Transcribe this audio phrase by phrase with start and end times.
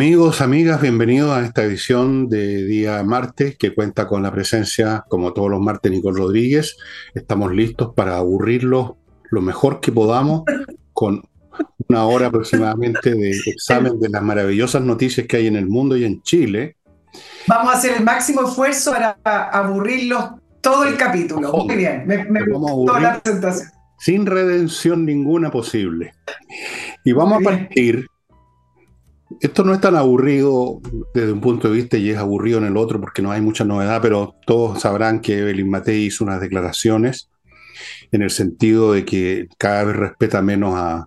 [0.00, 5.34] Amigos, amigas, bienvenidos a esta edición de día martes que cuenta con la presencia, como
[5.34, 6.78] todos los martes, Nicole Rodríguez.
[7.14, 8.92] Estamos listos para aburrirlos
[9.30, 10.44] lo mejor que podamos
[10.94, 11.22] con
[11.86, 16.06] una hora aproximadamente de examen de las maravillosas noticias que hay en el mundo y
[16.06, 16.78] en Chile.
[17.46, 18.92] Vamos a hacer el máximo esfuerzo
[19.22, 20.30] para aburrirlos
[20.62, 21.52] todo el capítulo.
[21.52, 23.68] Muy bien, me, gustó la presentación.
[23.98, 26.14] Sin redención ninguna posible.
[27.04, 28.06] Y vamos a partir
[29.40, 30.80] esto no es tan aburrido
[31.14, 33.64] desde un punto de vista y es aburrido en el otro porque no hay mucha
[33.64, 37.30] novedad, pero todos sabrán que Evelyn Matei hizo unas declaraciones
[38.12, 41.06] en el sentido de que cada vez respeta menos a,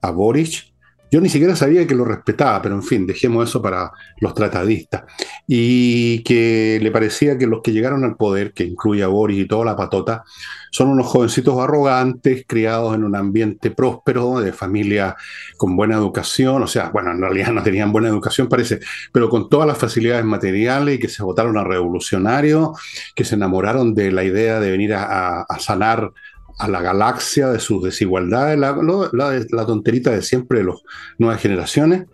[0.00, 0.73] a Boric
[1.14, 5.04] yo ni siquiera sabía que lo respetaba, pero en fin, dejemos eso para los tratadistas.
[5.46, 9.46] Y que le parecía que los que llegaron al poder, que incluye a Boris y
[9.46, 10.24] toda la patota,
[10.72, 15.14] son unos jovencitos arrogantes, criados en un ambiente próspero, de familia
[15.56, 18.80] con buena educación, o sea, bueno, en realidad no tenían buena educación, parece,
[19.12, 22.70] pero con todas las facilidades materiales y que se votaron a revolucionarios,
[23.14, 26.10] que se enamoraron de la idea de venir a, a sanar
[26.58, 28.76] a la galaxia de sus desigualdades, la,
[29.12, 30.76] la, tonterita de siempre de las
[31.18, 32.06] nuevas generaciones.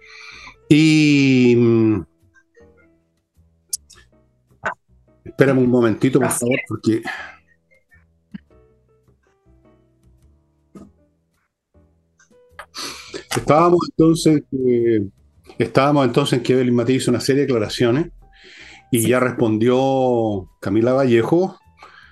[0.68, 1.54] Y.
[1.56, 2.02] Mm,
[5.24, 7.02] espérame un momentito, por favor, porque.
[13.36, 14.42] Estábamos entonces,
[15.58, 18.10] estábamos entonces en que Evelyn Matí hizo una serie de declaraciones
[18.90, 21.59] y ya respondió Camila Vallejo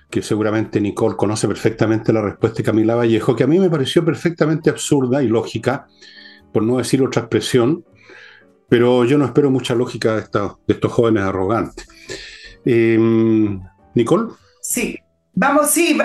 [0.09, 4.03] que seguramente Nicole conoce perfectamente la respuesta de Camila Vallejo, que a mí me pareció
[4.03, 5.87] perfectamente absurda y lógica,
[6.51, 7.85] por no decir otra expresión,
[8.67, 10.21] pero yo no espero mucha lógica de,
[10.67, 11.87] estos jóvenes arrogantes.
[12.65, 13.59] Em,
[13.93, 14.31] Nicole.
[14.61, 14.97] Sí,
[15.33, 15.97] vamos, sí,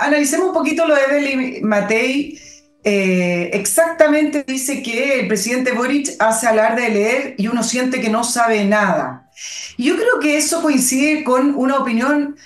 [0.00, 2.38] analicemos un poquito lo de Evelyn Matei.
[2.84, 8.10] Eh, exactamente dice que el presidente Boric hace hablar de leer y uno siente que
[8.10, 9.28] no sabe nada.
[9.76, 12.36] Yo creo que eso coincide con una opinión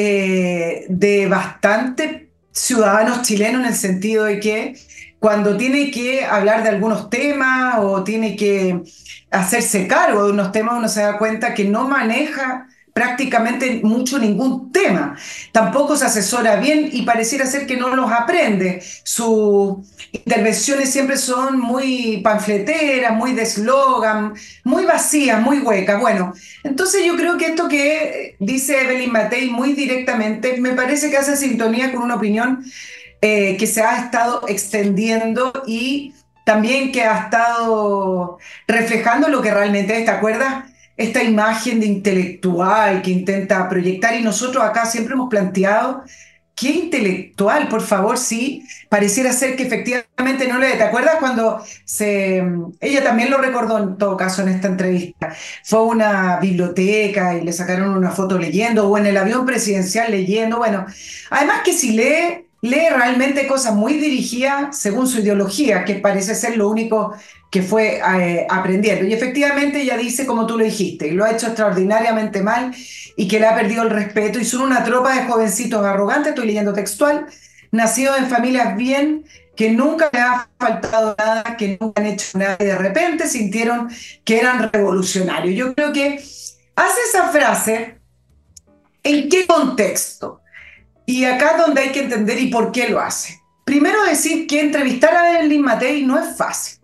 [0.00, 4.76] eh, de bastante ciudadanos chilenos en el sentido de que
[5.18, 8.80] cuando tiene que hablar de algunos temas o tiene que
[9.32, 12.67] hacerse cargo de unos temas, uno se da cuenta que no maneja
[12.98, 15.16] prácticamente mucho ningún tema.
[15.52, 18.82] Tampoco se asesora bien y pareciera ser que no los aprende.
[19.04, 19.76] Sus
[20.10, 26.00] intervenciones siempre son muy panfleteras, muy de eslogan, muy vacías, muy huecas.
[26.00, 26.32] Bueno,
[26.64, 31.36] entonces yo creo que esto que dice Evelyn Matei muy directamente me parece que hace
[31.36, 32.64] sintonía con una opinión
[33.22, 39.96] eh, que se ha estado extendiendo y también que ha estado reflejando lo que realmente
[39.96, 40.64] es, ¿te acuerdas?
[40.98, 46.02] Esta imagen de intelectual que intenta proyectar y nosotros acá siempre hemos planteado
[46.58, 50.72] qué intelectual, por favor, sí, pareciera ser que efectivamente no le...
[50.72, 52.42] ¿Te acuerdas cuando se...
[52.80, 55.32] Ella también lo recordó en todo caso en esta entrevista.
[55.62, 60.10] Fue a una biblioteca y le sacaron una foto leyendo, o en el avión presidencial
[60.10, 60.84] leyendo, bueno,
[61.30, 66.56] además que si lee, lee realmente cosas muy dirigidas según su ideología, que parece ser
[66.56, 67.14] lo único
[67.50, 69.04] que fue eh, aprendiendo.
[69.06, 72.74] Y efectivamente ella dice, como tú lo dijiste, lo ha hecho extraordinariamente mal
[73.16, 74.38] y que le ha perdido el respeto.
[74.38, 77.26] Y son una tropa de jovencitos arrogantes, estoy leyendo textual,
[77.70, 79.24] nacidos en familias bien,
[79.56, 83.88] que nunca le ha faltado nada, que nunca han hecho nada y de repente sintieron
[84.24, 85.56] que eran revolucionarios.
[85.56, 86.14] Yo creo que
[86.76, 87.98] hace esa frase,
[89.02, 90.42] ¿en qué contexto?
[91.08, 93.40] Y acá es donde hay que entender y por qué lo hace.
[93.64, 96.80] Primero decir que entrevistar a Evelyn Matei no es fácil.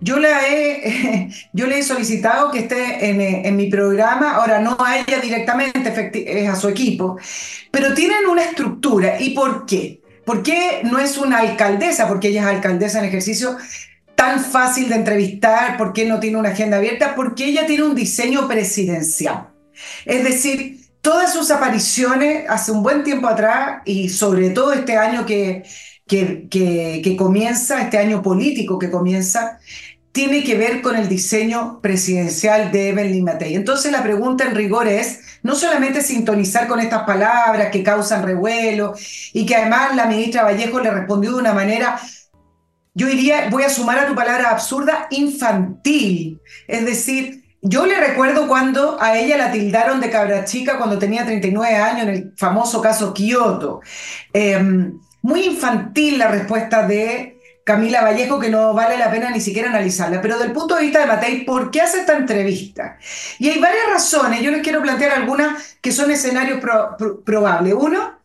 [0.00, 4.96] Yo, la he, yo le he solicitado que esté en, mi programa, ahora no a
[4.96, 5.92] ella directamente,
[6.26, 7.18] es a su equipo,
[7.70, 9.20] pero tienen una estructura.
[9.20, 10.00] ¿Y por qué?
[10.24, 12.08] ¿Por qué no es una alcaldesa?
[12.08, 13.58] Porque ella es alcaldesa en ejercicio
[14.14, 17.14] tan fácil de entrevistar, ¿por qué no tiene una agenda abierta?
[17.14, 19.50] Porque ella tiene un diseño presidencial.
[20.06, 25.26] Es decir, todas sus apariciones hace un buen tiempo atrás y sobre todo este año
[25.26, 25.62] que,
[26.06, 29.58] que, que, comienza, este año político que comienza,
[30.12, 33.54] tiene que ver con el diseño presidencial de Evelyn Matei.
[33.54, 38.94] Entonces la pregunta en rigor es no solamente sintonizar con estas palabras que causan revuelo
[39.34, 42.00] y que además la ministra Vallejo le respondió de una manera,
[42.94, 46.40] yo diría, voy a sumar a tu palabra absurda, infantil.
[46.66, 51.24] Es decir, yo le recuerdo cuando a ella la tildaron de cabra chica cuando tenía
[51.24, 53.80] 39 años en el famoso caso Kioto.
[54.34, 59.70] Em, muy infantil la respuesta de Camila Vallejo que no vale la pena ni siquiera
[59.70, 60.20] analizarla.
[60.20, 62.98] Pero del punto de vista de Matei, ¿por qué hace esta entrevista?
[63.38, 66.60] Y hay varias razones, yo les quiero plantear algunas que son escenarios
[67.24, 67.72] probables.
[67.72, 68.18] Uno,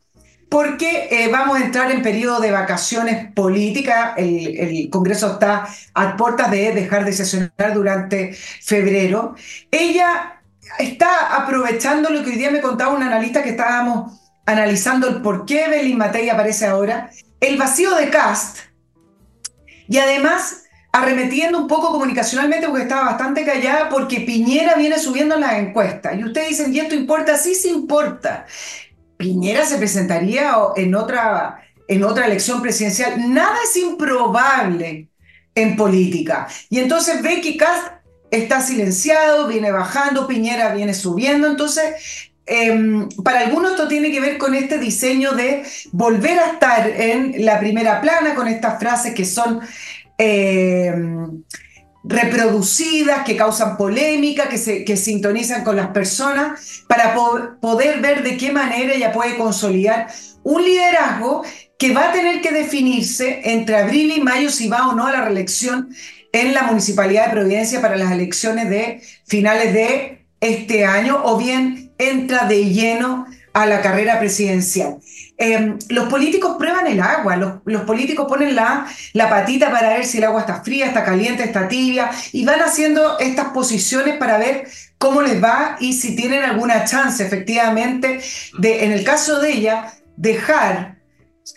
[0.50, 4.14] porque eh, vamos a entrar en periodo de vacaciones políticas.
[4.18, 9.36] El, Congreso está a puertas de dejar de sesionar durante febrero.
[9.70, 10.42] Ella
[10.80, 15.46] está aprovechando lo que hoy día me contaba un analista que estábamos analizando el por
[15.46, 18.58] qué Belín Matei aparece ahora, el vacío de Cast,
[19.88, 25.54] y además arremetiendo un poco comunicacionalmente porque estaba bastante callada porque Piñera viene subiendo las
[25.54, 26.18] encuestas.
[26.18, 27.38] Y ustedes dicen, ¿y esto importa?
[27.38, 28.48] Sí, sí importa.
[29.20, 33.34] Piñera se presentaría en otra, en otra elección presidencial.
[33.34, 35.10] Nada es improbable
[35.54, 36.48] en política.
[36.70, 37.96] Y entonces ve que Cast
[38.32, 41.48] está silenciado, viene bajando, Piñera viene subiendo.
[41.48, 46.88] Entonces, em, para algunos esto tiene que ver con este diseño de volver a estar
[46.88, 49.60] en la primera plana con estas frases que son
[50.18, 51.44] em,
[52.10, 58.36] reproducidas, que causan polémica, que se que sintonizan con las personas, para poder ver de
[58.36, 60.08] qué manera ella puede consolidar
[60.44, 61.44] un liderazgo
[61.78, 65.12] que va a tener que definirse entre abril y mayo si va o no a
[65.12, 65.90] la reelección
[66.32, 71.92] en la Municipalidad de Providencia para las elecciones de finales de este año o bien
[71.98, 74.98] entra de lleno a la carrera presidencial.
[75.42, 80.18] Em, los políticos prueban el agua, los, políticos ponen la, la, patita para ver si
[80.18, 84.68] el agua está fría, está caliente, está tibia, y van haciendo estas posiciones para ver
[84.98, 88.20] cómo les va y si tienen alguna chance efectivamente
[88.58, 90.98] de, en el caso de ella, dejar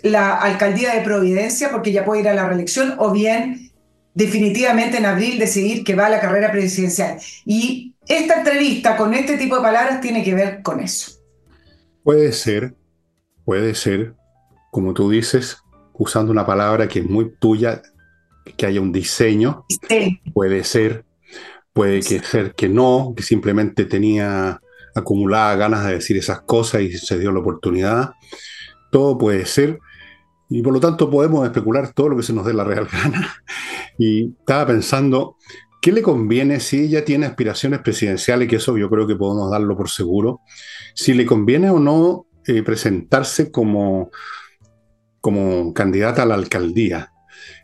[0.02, 3.72] la alcaldía de Providencia porque ya puede ir a la reelección o bien
[4.14, 7.18] definitivamente en abril decidir que va a la carrera presidencial.
[7.44, 11.20] Y esta entrevista con este tipo de palabras tiene que ver con eso.
[12.04, 12.74] Puede ser,
[13.44, 14.14] puede ser,
[14.70, 15.58] como tú dices,
[15.94, 17.82] usando una palabra que es muy tuya,
[18.56, 19.64] que haya un diseño.
[20.32, 21.04] Puede ser,
[21.72, 24.60] puede que ser que no, que simplemente tenía
[24.94, 28.12] acumulada ganas de decir esas cosas y se dio la oportunidad.
[28.90, 29.78] Todo puede ser.
[30.48, 33.34] Y por lo tanto podemos especular todo lo que se nos dé la real gana.
[33.98, 35.36] Y estaba pensando,
[35.80, 38.48] ¿qué le conviene si ella tiene aspiraciones presidenciales?
[38.48, 40.40] Que eso yo creo que podemos darlo por seguro
[40.94, 44.10] si le conviene o no eh, presentarse como,
[45.20, 47.12] como candidata a la alcaldía.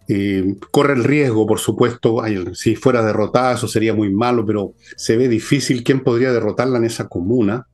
[0.08, 2.22] Eh, corre el riesgo, por supuesto,
[2.54, 6.84] si fuera derrotada eso sería muy malo, pero se ve difícil quién podría derrotarla en
[6.84, 7.66] esa comuna,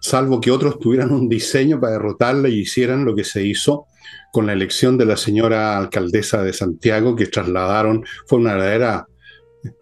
[0.00, 3.86] salvo que otros tuvieran un diseño para derrotarla y hicieran lo que se hizo
[4.32, 9.06] con la elección de la señora alcaldesa de Santiago, que trasladaron, fue una verdadera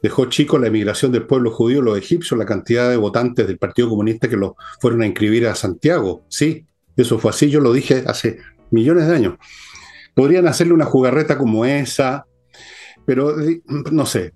[0.03, 3.88] dejó chico la emigración del pueblo judío, los egipcios, la cantidad de votantes del Partido
[3.88, 6.25] Comunista que lo fueron a inscribir a Santiago.
[6.29, 6.67] Sí,
[6.97, 8.38] eso fue así, yo lo dije hace
[8.71, 9.35] millones de años.
[10.15, 12.27] Podrían hacerle una jugarreta como esa,
[13.06, 13.35] pero
[13.91, 14.35] no sé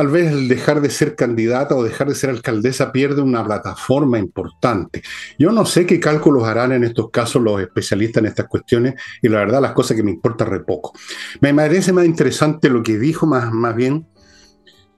[0.00, 4.18] tal vez el dejar de ser candidata o dejar de ser alcaldesa pierde una plataforma
[4.18, 5.02] importante.
[5.38, 9.28] Yo no sé qué cálculos harán en estos casos los especialistas en estas cuestiones y
[9.28, 10.94] la verdad las cosas que me importa re poco.
[11.42, 14.06] Me parece más interesante lo que dijo más, más bien.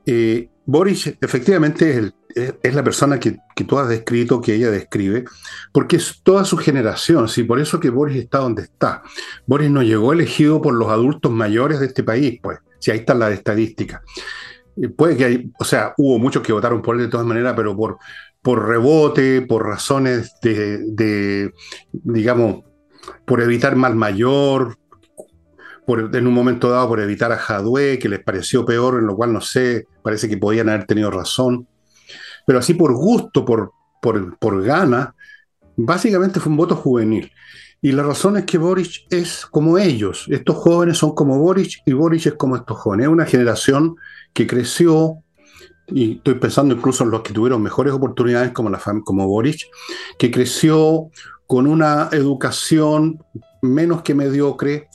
[0.06, 5.24] Eh, Boris efectivamente es, la persona que, que, tú has descrito, que ella describe,
[5.72, 9.02] porque es toda su generación, sí, por eso que Boris está donde está.
[9.48, 13.18] Boris no llegó elegido por los adultos mayores de este país, pues, si ahí están
[13.18, 14.00] las estadísticas
[14.96, 17.76] puede que hay, o sea, hubo muchos que votaron por él de todas maneras, pero
[17.76, 17.98] por,
[18.40, 21.52] por rebote, por razones de,
[21.92, 22.64] digamos,
[23.24, 24.78] por evitar mal mayor,
[25.86, 29.16] por, en un momento dado por evitar a Jadwe, que les pareció peor, en lo
[29.16, 31.66] cual no sé, parece que podían haber tenido razón.
[32.46, 35.14] Pero así por gusto, por, por, por gana,
[35.76, 37.30] básicamente fue un voto juvenil.
[37.84, 40.26] Y la razón es que Boric es como ellos.
[40.30, 43.06] Estos jóvenes son como Boric y Boric es como estos jóvenes.
[43.06, 43.96] Es una generación
[44.32, 45.22] que creció,
[45.88, 48.70] y estoy pensando incluso en los que tuvieron mejores oportunidades como,
[49.04, 49.60] como Boric,
[50.18, 51.10] que creció
[51.46, 53.22] con una educación
[53.60, 54.88] menos que mediocre,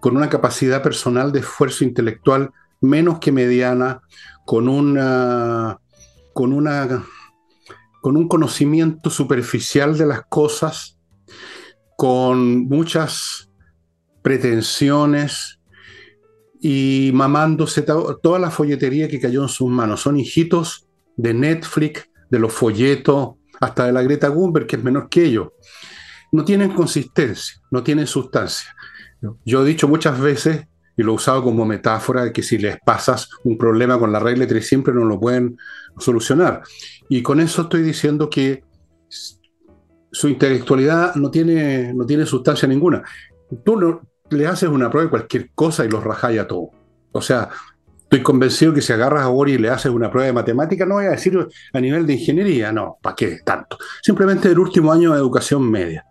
[0.00, 4.00] con una capacidad personal de esfuerzo intelectual menos que mediana,
[4.44, 5.78] con una,
[6.34, 7.04] con una
[8.04, 10.98] con un conocimiento superficial de las cosas
[11.96, 13.48] con muchas
[14.20, 15.58] pretensiones
[16.66, 20.00] y mamándose toda la folletería que cayó en sus manos.
[20.00, 25.10] Son hijitos de Netflix, de los folletos, hasta de la Greta Thunberg, que es menor
[25.10, 25.48] que ellos.
[26.32, 28.74] No tienen consistencia, no tienen sustancia.
[29.44, 30.64] Yo he dicho muchas veces,
[30.96, 34.18] y lo he usado como metáfora, de que si les pasas un problema con la
[34.18, 35.58] regla 3 siempre no lo pueden
[35.98, 36.62] solucionar.
[37.10, 38.64] Y con eso estoy diciendo que
[40.10, 43.02] su intelectualidad no tiene, no tiene sustancia ninguna.
[43.66, 44.00] Tú
[44.30, 46.70] le haces una prueba de cualquier cosa y los rajáis a todo.
[47.12, 47.48] O sea,
[48.02, 50.94] estoy convencido que si agarras a Boris y le haces una prueba de matemática, no
[50.94, 53.78] voy a decir a nivel de ingeniería, no, ¿para qué tanto?
[54.02, 56.06] Simplemente el último año de educación media.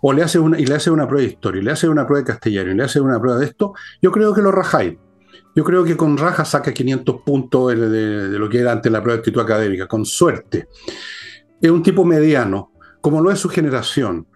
[0.00, 2.06] o le hace una, y le hace una prueba de historia, y le hace una
[2.06, 4.96] prueba de castellano, y le hace una prueba de esto, yo creo que lo rajáis.
[5.56, 7.88] Yo creo que con raja saca 500 puntos de,
[8.28, 10.68] de lo que era antes la prueba de actitud académica, con suerte.
[11.60, 14.28] Es un tipo mediano, como lo es su generación.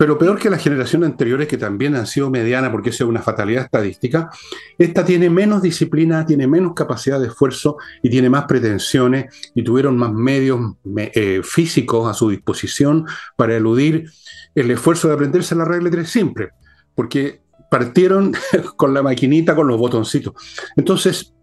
[0.00, 3.20] Pero peor que las generaciones anteriores, que también han sido medianas, porque esa es una
[3.20, 4.30] fatalidad estadística,
[4.78, 9.98] esta tiene menos disciplina, tiene menos capacidad de esfuerzo y tiene más pretensiones y tuvieron
[9.98, 10.58] más medios
[10.96, 13.04] eh, físicos a su disposición
[13.36, 14.10] para eludir
[14.54, 16.48] el esfuerzo de aprenderse la regla 3 simple,
[16.94, 18.32] porque partieron
[18.76, 20.32] con la maquinita, con los botoncitos.
[20.76, 21.34] Entonces,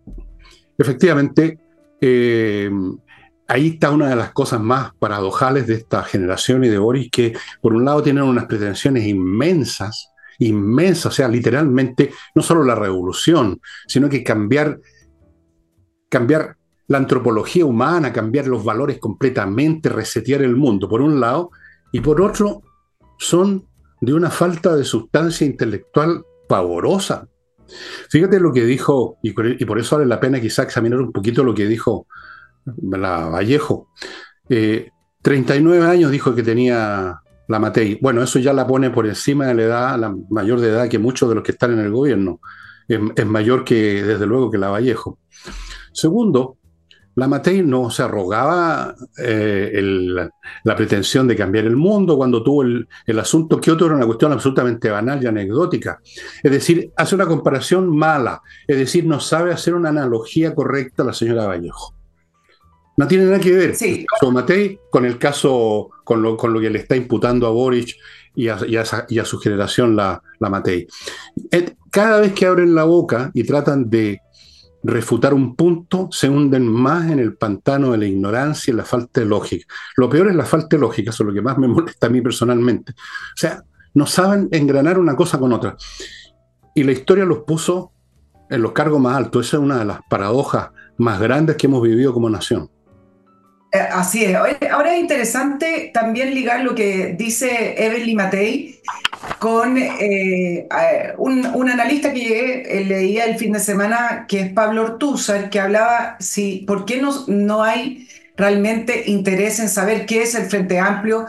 [0.79, 1.59] efectivamente,
[2.01, 2.71] eh,
[3.48, 7.34] ahí está una de las cosas más paradojales de esta generación y de Boris, que
[7.62, 13.60] por un lado tienen unas pretensiones inmensas, inmensas, o sea, literalmente, no solo la revolución,
[13.88, 14.80] sino que cambiar,
[16.10, 21.51] cambiar la antropología humana, cambiar los valores completamente, resetear el mundo, por un lado,
[21.92, 22.62] y por otro,
[23.18, 23.66] son
[24.01, 27.27] de una falta de sustancia intelectual pavorosa.
[28.10, 31.54] Fíjate lo que dijo, y por eso vale la pena quizá examinar un poquito lo
[31.54, 32.08] que dijo
[32.81, 33.89] la Vallejo.
[34.47, 37.97] 39 eh, años dijo que tenía la Matei.
[38.01, 41.00] Bueno, eso ya la pone por encima de la edad, la mayor de edad que
[41.00, 42.39] muchos de los que están en el gobierno.
[42.88, 45.19] Es, mayor que, desde luego, que la Vallejo.
[45.91, 46.57] Segundo,
[47.15, 49.81] la Matei no se arrogaba eh,
[50.63, 54.31] la pretensión de cambiar el mundo cuando tuvo el, el asunto Kioto era una cuestión
[54.31, 56.00] absolutamente banal y anecdótica.
[56.43, 61.13] Es decir, hace una comparación mala, es decir, no sabe hacer una analogía correcta la
[61.13, 61.97] señora Vallejo.
[62.98, 64.06] No tiene nada que ver sí.
[64.32, 67.96] Matei con el caso, con lo, con lo que le está imputando a Boric
[68.36, 70.88] y a, y a, su generación la, la Matei.
[71.92, 74.20] Cada vez que abren la boca y tratan de
[74.84, 79.20] refutar un punto, se hunden más en el pantano de la ignorancia y la falta
[79.22, 79.66] de lógica.
[79.96, 82.10] Lo peor es la falta de lógica, eso es lo que más me molesta a
[82.10, 82.94] mí personalmente.
[82.94, 83.63] O sea,
[83.94, 85.75] no saben engranar una cosa con otra.
[86.75, 87.92] Y la historia los puso
[88.50, 89.48] en los cargos más altos.
[89.48, 92.70] Esa es una de las paradojas más grandes que hemos vivido como nación.
[93.71, 94.36] Eh, así es.
[94.36, 98.79] Ahora es interesante también ligar lo que dice Evelyn Matei
[99.39, 100.67] con eh,
[101.17, 106.15] un, analista que eh, leía el fin de semana, que es Pablo Ortúzar, que hablaba
[106.19, 108.07] si por qué no, no hay
[108.38, 111.25] realmente interés en saber qué es el Frente Amplio,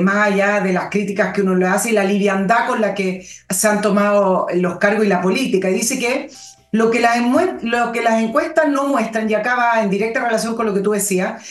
[0.00, 3.24] más allá de las críticas que uno le hace y la liviandad con la que
[3.50, 5.70] se han tomado los cargos y la política.
[5.70, 6.30] Y dice que
[6.72, 7.16] lo que, las,
[8.22, 11.42] encuestas no muestran, y acaba en directa relación con lo que tú decías,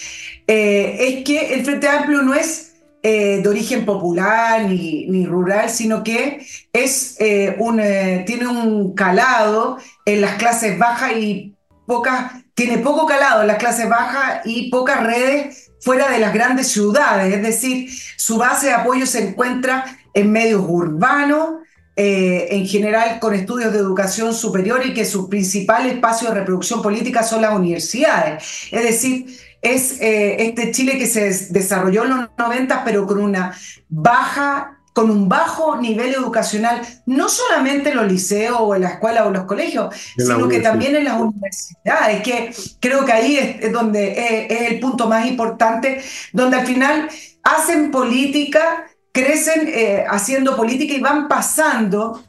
[0.48, 2.74] eh, es que el Frente Amplio no es
[3.04, 7.78] eh, de origen popular ni, rural, sino que es, eh, un,
[8.26, 11.54] tiene un calado en las clases bajas y
[11.86, 16.68] pocas, tiene poco calado en las clases bajas y pocas redes fuera de las grandes
[16.68, 21.61] ciudades, es decir, su base de apoyo se encuentra en medios urbanos,
[21.96, 26.82] eh, en general con estudios de educación superior y que su principal espacio de reproducción
[26.82, 28.44] política son las universidades.
[28.72, 33.56] Es decir, es eh, este Chile que se desarrolló en los 90, pero con una
[33.90, 39.24] baja con un bajo nivel educacional, no solamente en los liceos o en la escuela
[39.24, 43.72] o en los colegios, sino que también en las universidades, que creo que ahí es,
[43.72, 46.02] donde es, el punto más importante,
[46.34, 47.10] donde al final
[47.44, 52.24] hacen política crecen eh, haciendo política y van pasando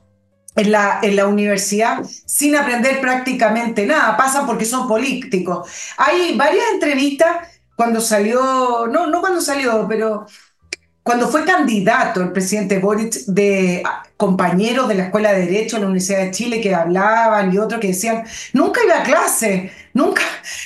[0.57, 5.69] en la, en la universidad sin aprender prácticamente nada, pasan porque son políticos.
[5.97, 10.27] Hay varias entrevistas cuando salió, no, no cuando salió, pero
[11.03, 13.83] cuando fue candidato el presidente Boric de
[14.17, 17.81] compañeros de la Escuela de Derecho de la Universidad de Chile que hablaban y otros
[17.81, 20.23] que decían, nunca iba a clase, nunca,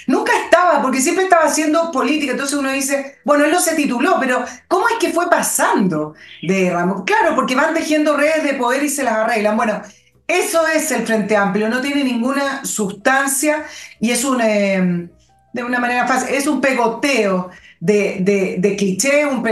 [0.06, 2.32] nunca estaba, porque siempre estaba haciendo política.
[2.32, 6.70] Entonces uno dice, bueno, él no se tituló, pero ¿cómo es que fue pasando de
[6.70, 7.02] Ramos?
[7.04, 9.56] Claro, porque van tejiendo redes de poder y se las arreglan.
[9.56, 9.82] Bueno,
[10.26, 13.64] eso es el Frente Amplio, no tiene ninguna sustancia
[14.00, 15.08] y es un, eh,
[15.52, 19.46] de una manera fácil, es un pegoteo de, de, cliché, un,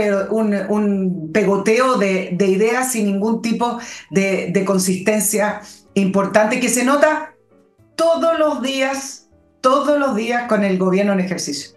[0.69, 3.79] un, pegoteo de, ideas sin ningún tipo
[4.09, 5.61] de, consistencia
[5.93, 7.33] importante que se nota
[7.95, 9.24] todos los días,
[9.65, 11.75] todos los días con el gobierno en ejercicio.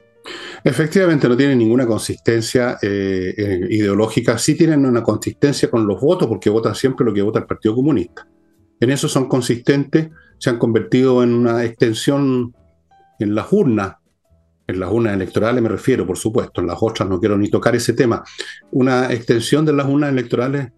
[0.62, 6.28] Efectivamente, no tienen ninguna consistencia eh, eh, ideológica, sí tienen una consistencia con los votos,
[6.28, 8.28] porque votan siempre lo que vota el Partido Comunista.
[8.78, 12.54] En eso son consistentes, se han convertido en una extensión
[13.18, 13.94] en las urnas
[14.66, 17.74] en las urnas electorales me refiero, por supuesto, en las otras no quiero ni tocar
[17.74, 18.22] ese tema,
[18.70, 20.72] una extensión de las urnas electorales,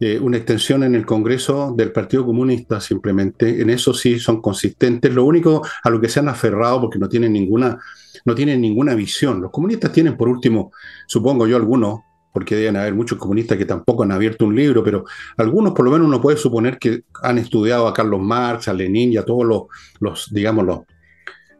[0.00, 5.14] eh, una extensión en el Congreso del Partido Comunista simplemente, en eso sí son consistentes,
[5.14, 7.78] lo único a lo que se han aferrado porque no tienen ninguna,
[8.24, 10.72] no tienen ninguna visión, los comunistas tienen por último,
[11.06, 12.00] supongo yo, algunos,
[12.32, 15.04] porque deben haber muchos comunistas que tampoco han abierto un libro, pero
[15.36, 19.12] algunos por lo menos uno puede suponer que han estudiado a Carlos Marx, a Lenin
[19.12, 19.62] y a todos los,
[20.00, 20.80] los digamos, los,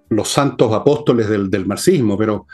[0.08, 2.46] los santos apóstoles del, del marxismo, pero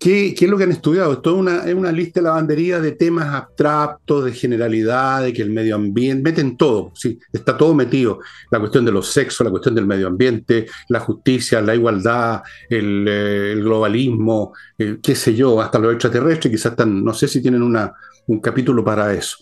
[0.00, 1.12] ¿Qué, es lo que han estudiado?
[1.12, 5.42] Esto es una, es una lista de lavandería de temas abstractos, de generalidad, de que
[5.42, 8.18] el medio ambiente, meten todo, sí, está todo metido.
[8.50, 12.40] La cuestión de los sexos, la cuestión del medio ambiente, la justicia, la igualdad,
[12.70, 17.60] el, eh, globalismo, qué sé yo, hasta los extraterrestres, quizás están, no sé si tienen
[17.60, 17.92] una,
[18.28, 19.36] un capítulo para eso.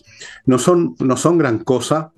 [0.45, 2.11] No son, no son gran cosa,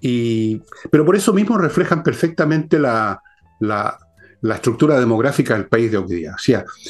[0.00, 3.20] y, pero por eso mismo reflejan perfectamente la,
[3.60, 3.98] la,
[4.44, 6.36] la estructura demográfica del país de hoy día.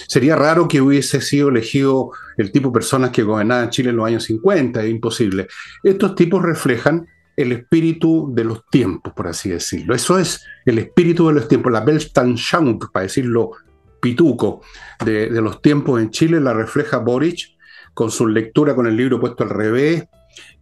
[0.09, 4.07] Sería raro que hubiese sido elegido el tipo de personas que gobernaban Chile en los
[4.07, 5.47] años 50, es imposible.
[5.85, 7.07] Estos tipos reflejan
[7.37, 9.95] el espíritu de los tiempos, por así decirlo.
[9.95, 13.53] Eso es el espíritu de los tiempos, la Weltanschauung, para decirlo
[14.01, 14.63] pituco,
[15.05, 17.57] de, los tiempos en Chile, la refleja Boric
[17.95, 20.09] con su lectura con el libro puesto al revés,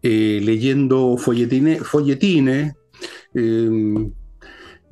[0.03, 2.75] eh, leyendo folletines, folletines
[3.35, 4.11] eh,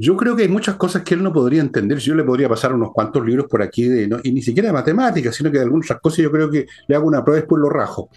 [0.01, 1.99] yo creo que hay muchas cosas que él no podría entender.
[1.99, 5.35] Yo le podría pasar unos cuantos libros por aquí, de, y ni siquiera de matemáticas,
[5.35, 7.69] sino que de algunas cosas yo creo que le hago una prueba y después lo
[7.69, 8.09] rajo.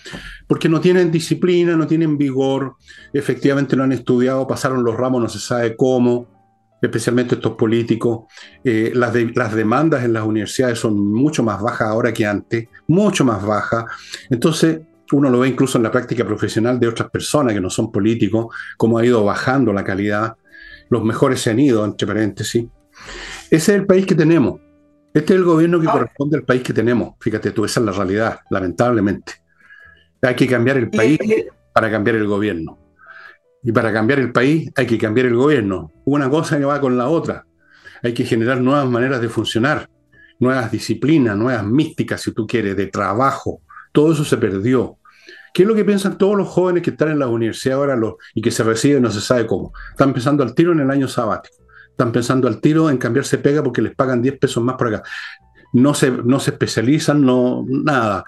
[0.48, 2.76] Porque no tienen disciplina, no tienen vigor,
[3.12, 6.26] efectivamente no han estudiado, pasaron los ramos, no se sabe cómo,
[6.82, 8.28] especialmente estos políticos.
[8.64, 13.26] Eh, las, las demandas en las universidades son mucho más bajas ahora que antes, mucho
[13.26, 13.84] más bajas.
[14.30, 14.80] Entonces,
[15.12, 18.56] uno lo ve incluso en la práctica profesional de otras personas que no son políticos,
[18.78, 20.38] cómo ha ido bajando la calidad
[20.94, 22.66] los mejores se han ido, entre paréntesis.
[23.50, 24.62] Ese es el país que tenemos.
[25.12, 25.92] Este es el gobierno que ah.
[25.92, 27.16] corresponde al país que tenemos.
[27.20, 29.34] Fíjate tú, esa es la realidad, lamentablemente.
[30.22, 31.20] Hay que cambiar el país
[31.74, 32.78] para cambiar el gobierno.
[33.64, 35.92] Y para cambiar el país hay que cambiar el gobierno.
[36.06, 37.46] Una cosa que va con la otra.
[38.04, 39.90] Hay que generar nuevas maneras de funcionar,
[40.40, 43.62] nuevas disciplinas, nuevas místicas, si tú quieres, de trabajo.
[43.92, 44.98] Todo eso se perdió.
[45.54, 48.00] ¿Qué es lo que piensan todos los jóvenes que están en la universidad ahora
[48.34, 49.72] y que se reciben no se sabe cómo?
[49.92, 51.58] Están pensando al tiro en el año sabático.
[51.92, 55.04] Están pensando al tiro en cambiarse pega porque les pagan 10 pesos más por acá.
[55.74, 58.26] No se, no se especializan, no, nada.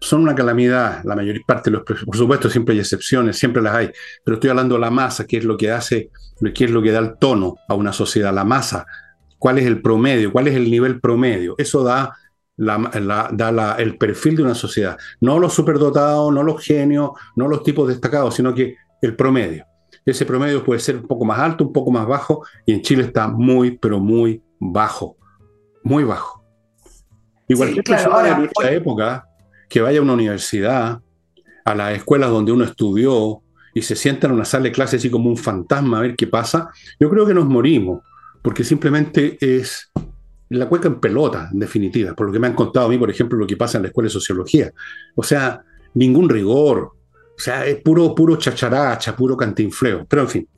[0.00, 3.74] Son una calamidad, la mayor parte de los Por supuesto, siempre hay excepciones, siempre las
[3.74, 3.90] hay.
[4.22, 6.10] Pero estoy hablando de la masa, que es lo que hace,
[6.54, 8.86] qué es lo que da el tono a una sociedad, la masa.
[9.38, 10.30] ¿Cuál es el promedio?
[10.30, 11.54] ¿Cuál es el nivel promedio?
[11.56, 12.12] Eso da
[12.56, 14.96] la, da el perfil de una sociedad.
[15.20, 19.66] No los superdotados, no los genios, no los tipos destacados, sino que el promedio.
[20.04, 23.02] Ese promedio puede ser un poco más alto, un poco más bajo, y en Chile
[23.02, 25.16] está muy, pero muy bajo.
[25.82, 26.44] Muy bajo.
[27.48, 29.28] Igual que persona en nuestra época
[29.68, 31.00] que vaya a una universidad,
[31.64, 33.42] a las escuelas donde uno estudió,
[33.74, 36.26] y se sienta en una sala de clase así como un fantasma a ver qué
[36.26, 38.02] pasa, yo creo que nos morimos,
[38.40, 39.92] porque simplemente es
[40.50, 43.10] la cueca en pelota, en definitiva, por lo que me han contado a mí, por
[43.10, 44.72] ejemplo, lo que pasa en la escuela de sociología.
[45.14, 45.62] O sea,
[45.94, 46.92] ningún rigor,
[47.36, 50.48] o sea, es puro, puro chacharacha, puro cantinfleo, pero en fin.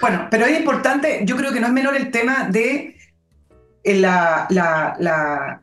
[0.00, 2.96] Bueno, pero es importante, yo creo que no es menor el tema de
[3.82, 5.60] eh, la,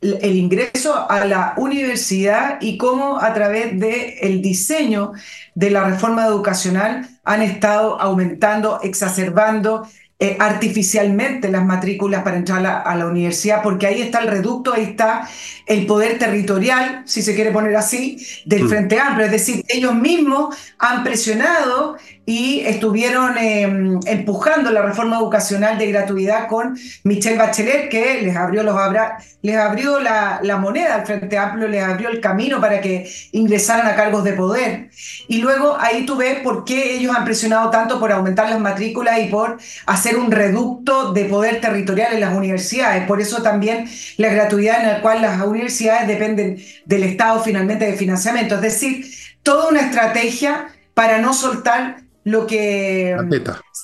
[0.00, 5.12] el ingreso a la universidad y cómo a través del el diseño
[5.54, 9.86] de la reforma educacional han estado aumentando, exacerbando
[10.22, 14.82] eh, artificialmente las matrículas para entrar a la, universidad, porque ahí está el reducto, ahí
[14.82, 15.26] está
[15.64, 18.68] el poder territorial, si se quiere poner así, del mm.
[18.68, 19.24] Frente Amplio.
[19.24, 26.46] Es decir, ellos mismos han presionado y estuvieron em, empujando la reforma educacional de gratuidad
[26.48, 28.76] con Michelle Bachelet, que les abrió, los
[29.42, 33.86] les abrió la, la, moneda al Frente Amplio, les abrió el camino para que ingresaran
[33.86, 34.90] a cargos de poder.
[35.28, 39.18] Y luego ahí tú ves por qué ellos han presionado tanto por aumentar las matrículas
[39.18, 43.06] y por hacer un reducto de poder territorial en las universidades.
[43.06, 47.94] Por eso también la gratuidad en la cual las universidades dependen del Estado finalmente de
[47.94, 48.56] financiamiento.
[48.56, 49.06] Es decir,
[49.42, 53.16] toda una estrategia para no soltar lo que,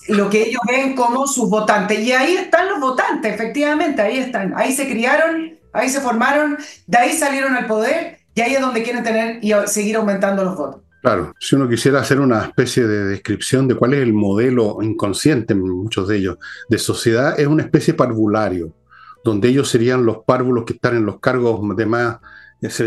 [0.09, 2.01] lo que ellos ven como sus votantes.
[2.01, 4.55] Y ahí están los votantes, efectivamente, ahí están.
[4.57, 8.83] Ahí se criaron, ahí se formaron, de ahí salieron al poder y ahí es donde
[8.83, 10.83] quieren tener y seguir aumentando los votos.
[11.07, 15.55] Claro, si uno quisiera hacer una especie de descripción de cuál es el modelo inconsciente,
[15.55, 16.39] muchos de ellos,
[16.69, 18.75] de sociedad, es una especie de parvulario,
[19.23, 22.19] donde ellos serían los párvulos que están en los cargos de más,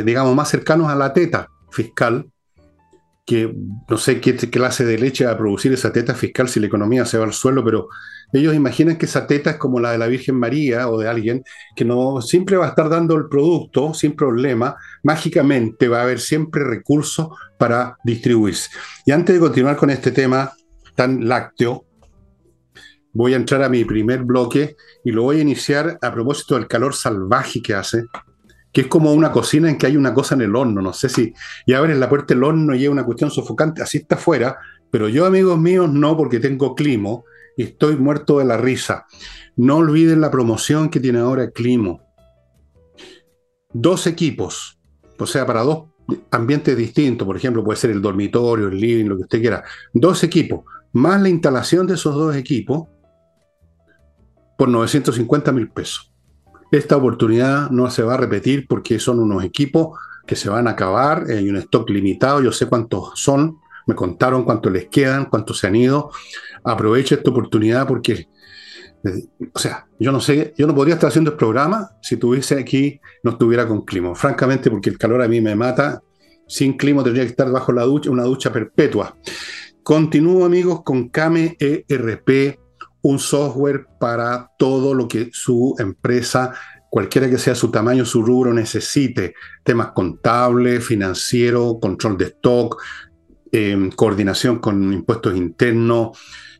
[0.03, 2.29] digamos, más cercanos a la teta fiscal,
[3.25, 3.55] que
[3.89, 7.05] no sé qué clase de leche va a producir esa teta fiscal si la economía
[7.05, 7.87] se va al suelo, pero
[8.31, 11.43] ellos imaginan que esa teta es como la de la Virgen María o de alguien
[11.75, 16.19] que no siempre va a estar dando el producto sin problema, mágicamente va a haber
[16.19, 18.69] siempre recursos para distribuirse.
[19.05, 20.51] Y antes de continuar con este tema
[20.95, 21.85] tan lácteo,
[23.13, 26.67] voy a entrar a mi primer bloque y lo voy a iniciar a propósito del
[26.67, 28.05] calor salvaje que hace
[28.71, 30.81] que es como una cocina en que hay una cosa en el horno.
[30.81, 31.33] No sé si
[31.65, 34.57] ya abres la puerta del horno y es una cuestión sofocante, así está afuera,
[34.91, 37.28] pero yo, amigos míos, no, porque tengo climo y
[37.63, 39.05] estoy muerto de la risa.
[39.55, 42.01] No olviden la promoción que tiene ahora Climo.
[43.71, 44.79] Dos equipos,
[45.17, 45.85] o sea, para dos
[46.31, 49.63] ambientes distintos, por ejemplo, puede ser el dormitorio, el living, lo que usted quiera.
[49.93, 50.61] Dos equipos,
[50.93, 52.87] más la instalación de esos dos equipos
[54.57, 56.11] por 950 mil pesos.
[56.71, 60.71] Esta oportunidad no se va a repetir porque son unos equipos que se van a
[60.71, 65.57] acabar, hay un stock limitado, yo sé cuántos son, me contaron cuántos les quedan, cuántos
[65.57, 66.11] se han ido.
[66.63, 68.27] Aprovecho esta oportunidad porque,
[69.03, 72.59] eh, o sea, yo no sé, yo no podría estar haciendo el programa si tuviese
[72.59, 74.15] aquí, no estuviera con clima.
[74.15, 76.01] Francamente, porque el calor a mí me mata.
[76.47, 79.15] Sin clima tendría que estar bajo la ducha, una ducha perpetua.
[79.83, 82.57] Continúo, amigos, con Kame ERP
[83.01, 86.53] un software para todo lo que su empresa,
[86.89, 89.33] cualquiera que sea su tamaño, su rubro, necesite.
[89.63, 92.81] Temas contables, financiero, control de stock,
[93.51, 96.17] em, coordinación con impuestos internos,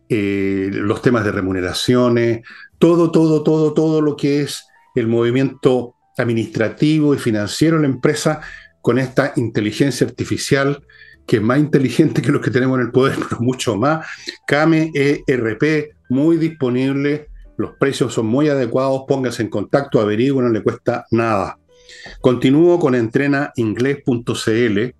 [0.09, 2.41] eh, los temas de remuneraciones,
[2.79, 8.41] todo, todo, todo, todo lo que es el movimiento administrativo y financiero de la empresa
[8.81, 10.81] con esta inteligencia artificial
[11.29, 14.05] que es más inteligente que los que tenemos en el poder, pero mucho más.
[14.47, 20.63] Kame ERP, muy disponible, los precios son muy adecuados, póngase en contacto, averigüe, no le
[20.63, 21.59] cuesta nada.
[22.19, 24.95] Continúo con entrenainglés.cl,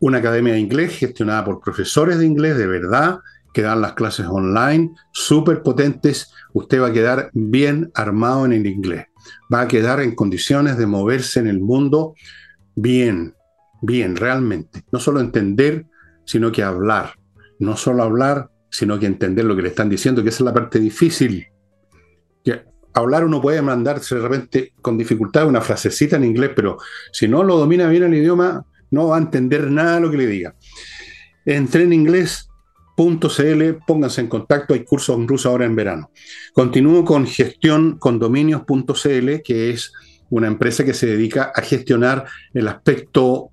[0.00, 3.18] una academia de inglés gestionada por profesores de inglés de verdad
[3.52, 6.32] que dan las clases online, súper potentes.
[6.52, 9.06] Usted va a quedar bien armado en el inglés.
[9.52, 12.14] Va a quedar en condiciones de moverse en el mundo
[12.74, 13.34] bien,
[13.82, 14.84] bien, realmente.
[14.90, 15.86] No solo entender,
[16.24, 17.14] sino que hablar.
[17.58, 20.54] No solo hablar, sino que entender lo que le están diciendo, que esa es la
[20.54, 21.46] parte difícil.
[22.42, 26.78] Que hablar uno puede mandarse de repente con dificultad una frasecita en inglés, pero
[27.12, 30.16] si no lo domina bien el idioma, no va a entender nada de lo que
[30.16, 30.54] le diga.
[32.96, 36.10] Entreninglés.cl, pónganse en contacto, hay cursos incluso ahora en verano.
[36.52, 39.92] Continúo con gestioncondominios.cl, que es
[40.30, 43.50] una empresa que se dedica a gestionar el aspecto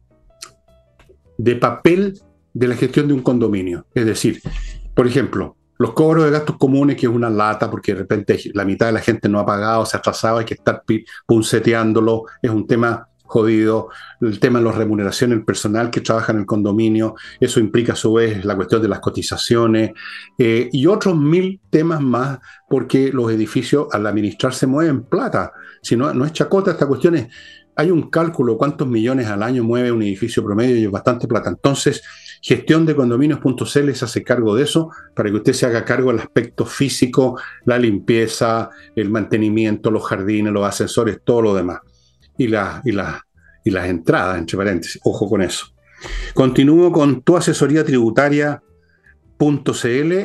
[1.37, 2.19] de papel
[2.53, 3.87] de la gestión de un condominio.
[3.93, 4.41] Es decir,
[4.93, 8.65] por ejemplo, los cobros de gastos comunes, que es una lata, porque de repente la
[8.65, 10.83] mitad de la gente no ha pagado, se ha atrasado, hay que estar
[11.25, 13.89] punceteándolo, es un tema jodido.
[14.19, 17.95] El tema de las remuneraciones, el personal que trabaja en el condominio, eso implica a
[17.95, 19.91] su vez la cuestión de las cotizaciones
[20.37, 25.53] eh, y otros mil temas más, porque los edificios al administrarse mueven plata.
[25.81, 27.27] Si no, no es chacota, esta cuestión es
[27.79, 31.49] hay un cálculo cuántos millones al año mueve un edificio promedio y es bastante plata.
[31.49, 32.01] Entonces,
[32.41, 36.19] gestión de condominios.cl se hace cargo de eso para que usted se haga cargo del
[36.19, 41.79] aspecto físico, la limpieza, el mantenimiento, los jardines, los ascensores, todo lo demás.
[42.39, 44.99] Y, la, y, y las entradas, entre paréntesis.
[45.03, 45.67] Ojo con eso.
[46.33, 48.63] Continúo con tu asesoría tributaria.cl,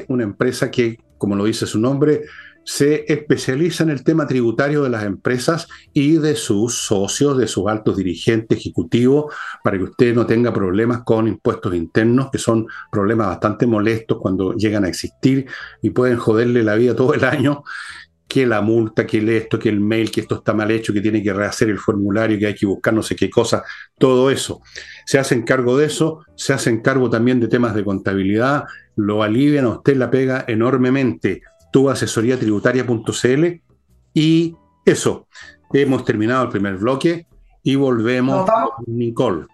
[0.09, 2.23] una empresa que, como lo dice su nombre,
[2.65, 7.69] se especializa en el tema tributario de las empresas y de sus socios, de sus
[7.69, 13.29] altos dirigentes ejecutivos, para que usted no tenga problemas con impuestos internos, que son problemas
[13.29, 15.47] bastante molestos cuando llegan a existir
[15.83, 17.63] y pueden joderle la vida todo el año
[18.27, 21.01] que la multa, que el esto, que el mail, que esto está mal hecho, que
[21.01, 23.63] tiene que rehacer el formulario, que hay que buscar no sé qué cosa,
[23.99, 24.61] todo eso.
[25.07, 28.65] Se hacen cargo de eso, se hacen cargo también de temas de contabilidad,
[28.97, 33.45] lo alivian a usted la pega enormemente tu tributaria.cl
[34.15, 35.27] y eso,
[35.73, 37.27] hemos terminado el primer bloque
[37.63, 39.47] y volvemos con Nicole.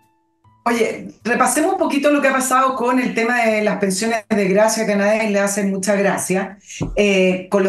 [0.66, 4.48] Oye, repasemos un poquito lo que ha pasado con el tema de las pensiones de
[4.48, 6.58] gracia, que a nadie le hace mucha gracia,
[6.96, 7.66] eh, con,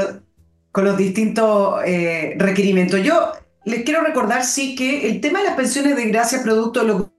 [0.73, 3.01] los distintos eh, requerimientos.
[3.03, 3.31] Yo
[3.65, 7.05] les quiero recordar, sí, que el tema de las pensiones de gracia, producto de lo
[7.05, 7.11] que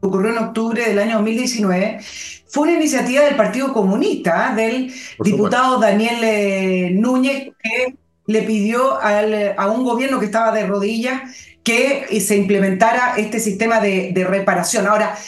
[0.00, 2.00] ocurrió en octubre del año 2019,
[2.46, 7.94] fue una iniciativa del Partido Comunista, del diputado Daniel eh, Núñez, que
[8.26, 11.22] le pidió a un gobierno que estaba de rodillas
[11.68, 14.86] que eh, se implementara este sistema de, reparación.
[14.86, 15.18] Ahora,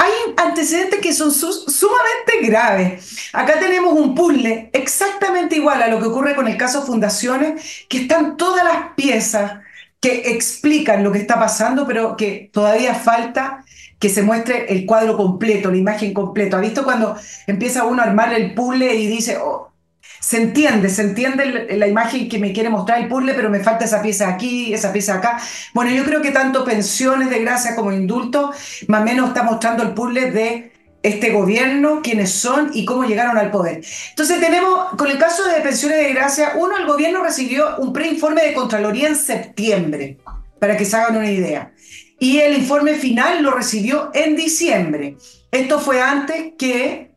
[0.00, 3.28] hay antecedentes que son sumamente graves.
[3.34, 7.98] Acá tenemos un puzzle exactamente igual a lo que ocurre con el caso Fundaciones, que
[7.98, 9.60] están todas las piezas
[10.00, 13.62] que explican lo que está pasando, pero que todavía falta
[13.98, 16.56] que se muestre el cuadro completo, la imagen completa.
[16.56, 19.69] ¿Ha visto cuando empieza uno a armar el puzzle y dice, oh,
[20.20, 23.86] se entiende, se entiende la imagen que me quiere mostrar el puzzle, pero me falta
[23.86, 25.40] esa pieza aquí, esa pieza acá?
[25.72, 28.54] Bueno, yo creo que tanto pensiones de gracia como indultos,
[28.86, 33.38] más o menos está mostrando el puzzle de este gobierno, quiénes son y cómo llegaron
[33.38, 33.82] al poder.
[34.10, 38.42] Entonces tenemos, con el caso de pensiones de gracia, uno, el gobierno recibió un preinforme
[38.42, 40.18] de Contraloría en septiembre
[40.58, 41.72] para que se hagan una idea.
[42.18, 45.16] Y el informe final lo recibió en diciembre.
[45.50, 47.09] Esto fue antes que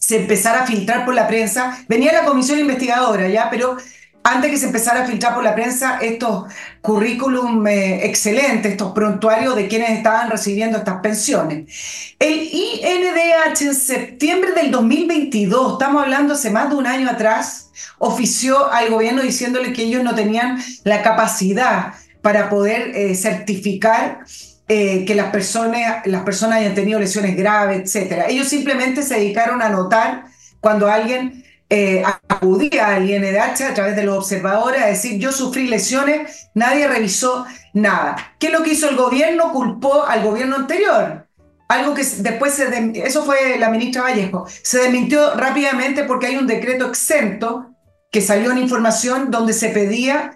[0.00, 1.78] se empezara a filtrar por la prensa.
[1.86, 3.76] Venía la comisión investigadora ya, pero
[4.24, 9.54] antes que se empezara a filtrar por la prensa estos currículum eh, excelentes, estos prontuarios
[9.54, 12.14] de quienes estaban recibiendo estas pensiones.
[12.18, 18.72] El INDH en septiembre del 2022, estamos hablando hace más de un año atrás, ofició
[18.72, 24.24] al gobierno diciéndole que ellos no tenían la capacidad para poder eh, certificar
[24.72, 28.26] eh, que las personas, las personas hayan tenido lesiones graves, etc.
[28.28, 30.26] Ellos simplemente se dedicaron a anotar
[30.60, 35.66] cuando alguien eh, acudía al INDH a través de los observadores a decir yo sufrí
[35.66, 38.14] lesiones, nadie revisó nada.
[38.38, 39.52] ¿Qué es lo que hizo el gobierno?
[39.52, 41.26] Culpó al gobierno anterior.
[41.66, 42.92] Algo que después se...
[42.94, 44.46] Eso fue la ministra Vallejo.
[44.62, 47.74] Se desmintió rápidamente porque hay un decreto exento
[48.12, 50.30] que salió en información donde se pedía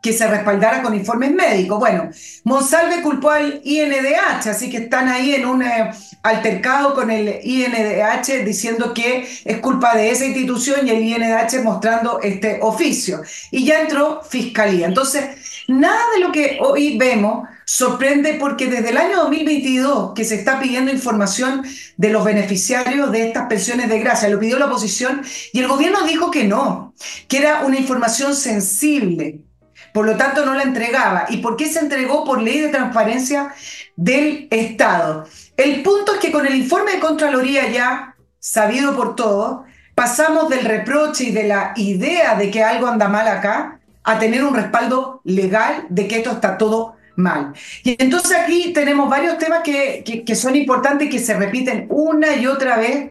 [0.00, 1.78] que se respaldara con informes médicos.
[1.78, 2.10] Bueno,
[2.44, 5.90] Monsalve culpó al INDH, así que están ahí en un eh,
[6.22, 12.20] altercado con el INDH diciendo que es culpa de esa institución y el INDH mostrando
[12.20, 13.20] este oficio.
[13.50, 14.86] Y ya entró fiscalía.
[14.86, 20.34] Entonces, nada de lo que hoy vemos sorprende porque desde el año 2022 que se
[20.34, 21.62] está pidiendo información
[21.96, 26.04] de los beneficiarios de estas pensiones de gracia, lo pidió la oposición y el gobierno
[26.04, 26.94] dijo que no,
[27.28, 29.44] que era una información sensible
[29.92, 31.26] por lo tanto no la entregaba.
[31.28, 32.24] ¿Y por qué se entregó?
[32.24, 33.54] Por ley de transparencia
[33.96, 35.26] del Estado.
[35.56, 39.62] El punto es que con el informe de Contraloría ya sabido por todos,
[39.94, 44.42] pasamos del reproche y de la idea de que algo anda mal acá a tener
[44.42, 47.52] un respaldo legal de que esto está todo mal.
[47.84, 52.34] Y entonces aquí tenemos varios temas que, que, son importantes y que se repiten una
[52.36, 53.10] y otra vez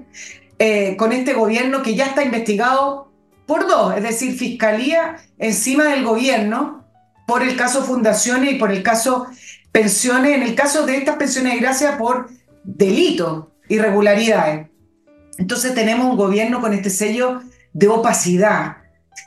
[0.58, 3.09] eh, con este gobierno que ya está investigado
[3.50, 6.86] por dos, es decir, fiscalía encima del gobierno
[7.26, 9.26] por el caso fundaciones y por el caso
[9.72, 12.30] pensiones, en el caso de estas pensiones de gracia por
[12.64, 14.68] delito, irregularidades.
[15.40, 17.42] Entonces tenemos un gobierno con este sello
[17.74, 18.78] de opacidad,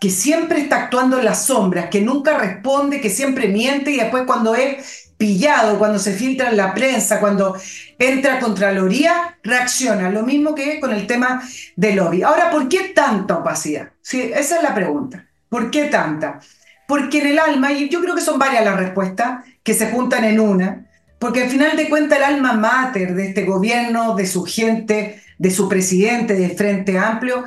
[0.01, 4.23] que siempre está actuando en las sombras, que nunca responde, que siempre miente y después
[4.25, 7.57] cuando es pillado, cuando se filtra en la prensa, cuando
[7.99, 10.11] entra Contraloría, reacciona.
[10.11, 11.43] Lo mismo que con el tema
[11.75, 12.23] del lobby.
[12.23, 13.92] Ahora, ¿por qué tanta opacidad?
[14.03, 15.27] Sí, esa es la pregunta.
[15.49, 16.41] ¿Por qué tanta?
[16.87, 20.25] Porque en el alma, y yo creo que son varias las respuestas que se juntan
[20.25, 20.87] en una,
[21.19, 25.51] porque al final de cuentas el alma mater de este gobierno, de su gente, de
[25.51, 27.45] su presidente, del Frente Amplio,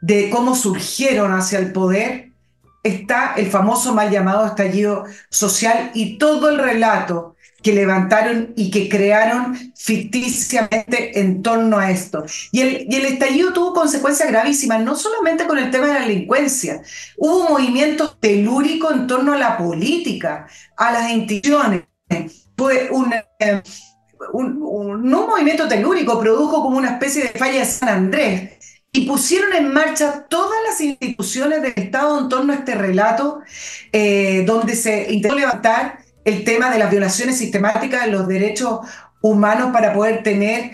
[0.00, 2.30] de cómo surgieron hacia el poder,
[2.82, 7.36] está el famoso mal llamado estallido social y todo el relato
[7.68, 12.24] que levantaron y que crearon ficticiamente en torno a esto.
[12.50, 16.00] Y el, y el estallido tuvo consecuencias gravísimas, no solamente con el tema de la
[16.00, 16.80] delincuencia,
[17.18, 20.46] hubo un movimiento telúrico en torno a la política,
[20.78, 21.82] a las instituciones.
[22.56, 23.62] Fue un, eh,
[24.32, 28.52] un movimiento telúrico, produjo como una especie de falla de San Andrés,
[28.92, 33.42] y pusieron en marcha todas las instituciones del Estado en torno a este relato,
[33.92, 38.80] eh, donde se intentó levantar el tema de las violaciones sistemáticas de los derechos
[39.22, 40.72] humanos para poder tener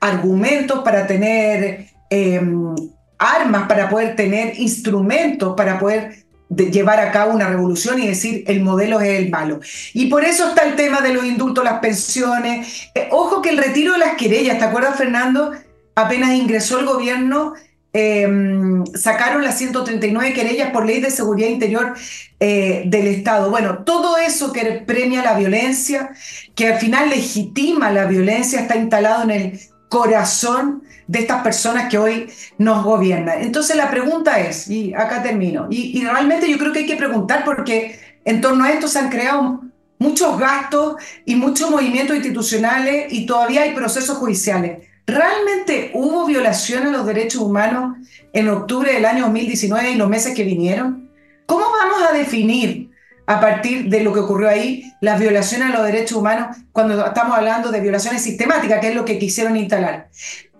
[0.00, 2.74] argumentos, para tener em,
[3.18, 8.60] armas, para poder tener instrumentos, para poder llevar a cabo una revolución y decir el
[8.60, 9.60] modelo es el malo.
[9.94, 12.90] Y por eso está el tema de los indultos, las pensiones.
[12.94, 15.52] Eh, ojo que el retiro de las querellas, ¿te acuerdas, Fernando?
[15.94, 17.54] apenas ingresó el gobierno,
[17.92, 21.94] em, sacaron las 139 querellas por ley de seguridad interior
[22.38, 23.50] eh, del Estado.
[23.50, 26.10] Bueno, todo eso que premia la violencia,
[26.54, 31.98] que al final legitima la violencia, está instalado en el corazón de estas personas que
[31.98, 33.42] hoy nos gobiernan.
[33.42, 36.96] Entonces la pregunta es, y acá termino, y, y realmente yo creo que hay que
[36.96, 39.60] preguntar porque en torno a esto se han creado
[39.98, 44.89] muchos gastos y muchos movimientos institucionales y todavía hay procesos judiciales.
[45.06, 47.96] ¿Realmente hubo violación a los derechos humanos
[48.32, 51.10] en octubre del año 2019 y los meses que vinieron?
[51.46, 52.90] ¿Cómo vamos a definir
[53.26, 57.36] a partir de lo que ocurrió ahí las violaciones a los derechos humanos cuando estamos
[57.36, 60.08] hablando de violaciones sistemáticas, que es lo que quisieron instalar?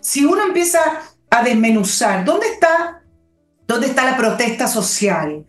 [0.01, 0.81] Si uno empieza
[1.31, 3.03] a desmenuzar, ¿dónde está,
[3.67, 5.45] dónde está la protesta social?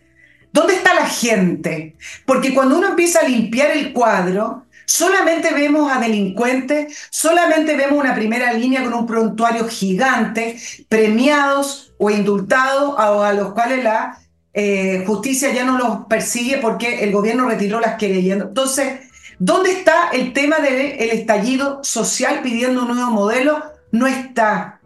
[0.54, 1.96] ¿Dónde está la gente?
[2.26, 8.14] Porque cuando uno empieza a limpiar el cuadro, Solamente vemos a delincuentes, solamente vemos una
[8.14, 10.58] primera línea con un prontuario gigante,
[10.90, 14.20] premiados o indultados, a, los cuales la
[14.54, 18.42] eh, justicia ya no los persigue porque el gobierno retiró las querellas.
[18.42, 23.64] Entonces, ¿dónde está el tema del estallido social pidiendo un nuevo modelo?
[23.94, 24.82] No está.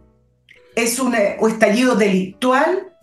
[0.76, 2.95] Es un eh, estallido delictual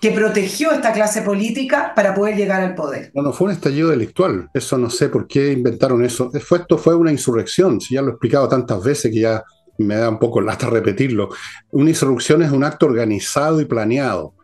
[0.00, 3.10] que protegió esta clase política para poder llegar al poder.
[3.14, 4.48] No, no fue un estallido delictual.
[4.54, 6.30] Eso no sé por qué inventaron eso.
[6.32, 7.80] Esto fue una insurrección.
[7.90, 9.42] Ya lo he explicado tantas veces que ya
[9.78, 11.30] me da un poco lata repetirlo.
[11.72, 14.34] Una insurrección es un acto organizado y planeado.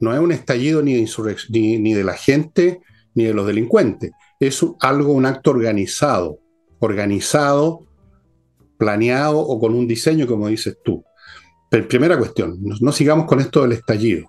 [0.00, 2.80] No es un estallido ni de, ni, de la gente
[3.14, 4.10] ni de los delincuentes.
[4.40, 6.38] Es algo, un acto organizado.
[6.80, 7.86] Organizado,
[8.78, 11.04] planeado o con un diseño, como dices tú.
[11.70, 14.28] Pero primera cuestión, no sigamos con esto del estallido.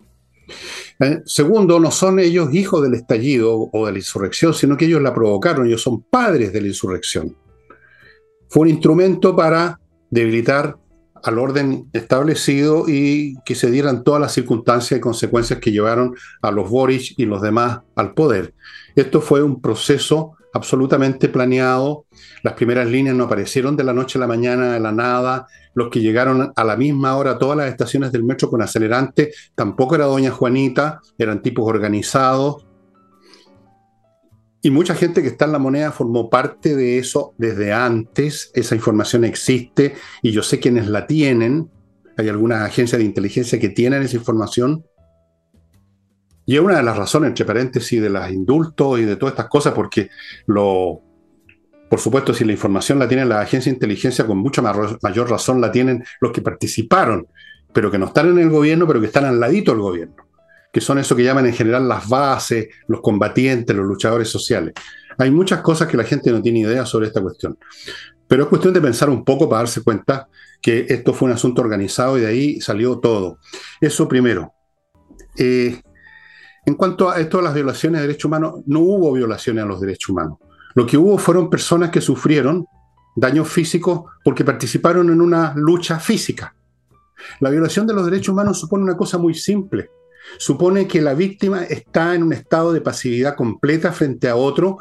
[1.00, 5.02] Eh, segundo, no son ellos hijos del estallido o de la insurrección, sino que ellos
[5.02, 7.36] la provocaron, ellos son padres de la insurrección.
[8.50, 9.80] Fue un instrumento para
[10.10, 10.78] debilitar
[11.24, 16.52] al orden establecido y que se dieran todas las circunstancias y consecuencias que llevaron a
[16.52, 18.54] los Boric y los demás al poder.
[18.96, 22.06] Esto fue un proceso absolutamente planeado.
[22.44, 25.48] Las primeras líneas no aparecieron de la noche a la mañana, de la nada.
[25.76, 29.32] Los que llegaron a la misma hora a todas las estaciones del metro con acelerante,
[29.54, 32.66] tampoco era doña Juanita, eran tipos organizados.
[34.64, 38.50] Y mucha gente que está en la moneda formó parte de eso desde antes.
[38.56, 41.70] Esa información existe y yo sé quienes la tienen.
[42.18, 44.84] Hay algunas agencias de inteligencia que tienen esa información
[46.46, 49.50] y es una de las razones, entre paréntesis, de los indultos y de todas estas
[49.50, 50.10] cosas, porque
[50.46, 51.02] lo,
[51.89, 55.62] por supuesto, si la información la tiene la agencia de inteligencia, con mucha mayor razón
[55.62, 57.28] la tienen los que participaron,
[57.74, 60.15] pero que no están en el gobierno, pero que están al ladito del gobierno,
[60.71, 64.74] que son eso que llaman en general las bases, los combatientes, los luchadores sociales.
[65.17, 67.58] Hay muchas cosas que la gente no tiene idea sobre esta cuestión.
[68.28, 70.28] Pero es cuestión de pensar un poco para darse cuenta
[70.62, 73.38] que esto fue un asunto organizado y de ahí salió todo.
[73.80, 74.54] Eso primero.
[75.38, 75.80] Eh,
[76.65, 79.80] en cuanto a esto de las violaciones de derechos humanos, no hubo violaciones a los
[79.80, 80.39] derechos humanos.
[80.76, 82.66] Lo que hubo fueron personas que sufrieron
[83.16, 86.56] daños físicos porque participaron en una lucha física.
[87.40, 89.90] La violación de los derechos humanos supone una cosa muy simple.
[90.38, 94.80] Supone que la víctima está en un estado de pasividad completa frente a otro,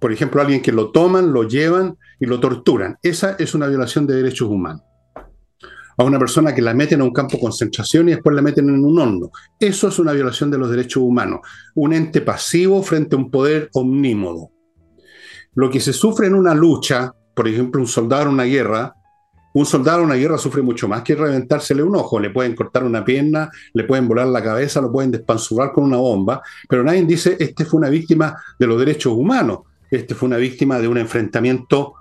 [0.00, 2.96] por ejemplo, alguien que lo toman, lo llevan y lo torturan.
[3.02, 4.82] Esa es una violación de derechos humanos
[5.98, 8.68] a una persona que la meten a un campo de concentración y después la meten
[8.68, 9.30] en un horno.
[9.58, 11.40] Eso es una violación de los derechos humanos,
[11.74, 14.50] un ente pasivo frente a un poder omnímodo.
[15.56, 18.94] Lo que se sufre en una lucha, por ejemplo, un soldado en una guerra,
[19.54, 22.20] un soldado en una guerra sufre mucho más que reventársele un ojo.
[22.20, 25.96] Le pueden cortar una pierna, le pueden volar la cabeza, lo pueden despanzurar con una
[25.96, 30.36] bomba, pero nadie dice, este fue una víctima de los derechos humanos, este fue una
[30.36, 31.94] víctima de un enfrentamiento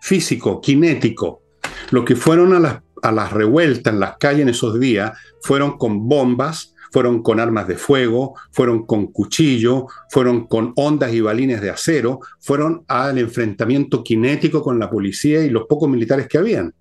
[0.00, 1.42] físico, kinético.
[1.90, 5.78] Lo que fueron a las a las revueltas en las calles en esos días fueron
[5.78, 11.60] con bombas, fueron con armas de fuego, fueron con cuchillo, fueron con ondas y balines
[11.60, 16.74] de acero, fueron al enfrentamiento kinético con la policía y los pocos militares que habían.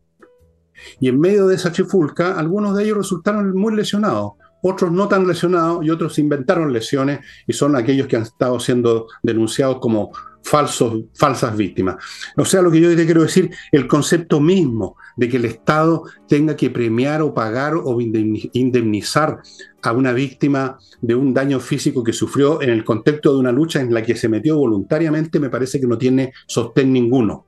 [0.99, 5.27] Y en medio de esa chifulca, algunos de ellos resultaron muy lesionados, otros no tan
[5.27, 10.11] lesionados y otros inventaron lesiones y son aquellos que han estado siendo denunciados como
[10.45, 11.95] falsos, falsas víctimas.
[12.37, 16.03] O sea, lo que yo te quiero decir, el concepto mismo de que el Estado
[16.27, 19.39] tenga que premiar o pagar o indemnizar
[19.81, 23.81] a una víctima de un daño físico que sufrió en el contexto de una lucha
[23.81, 27.47] en la que se metió voluntariamente, me parece que no tiene sostén ninguno.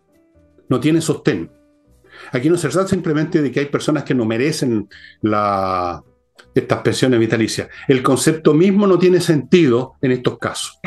[0.68, 1.52] No tiene sostén.
[2.32, 4.90] Aquí no se trata simplemente de que hay personas que no merecen
[5.22, 6.04] la,
[6.56, 7.70] estas pensiones vitalicias.
[7.88, 10.80] El concepto mismo no tiene sentido en estos casos.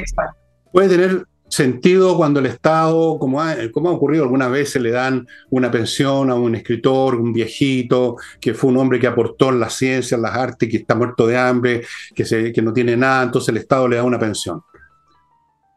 [0.73, 5.27] Puede tener sentido cuando el Estado, como ha, como ha ocurrido algunas veces, le dan
[5.51, 9.75] una pensión a un escritor, un viejito, que fue un hombre que aportó en las
[9.75, 11.85] ciencias, en las artes, que está muerto de hambre,
[12.15, 14.63] que, se, que no tiene nada, entonces el Estado le da una pensión.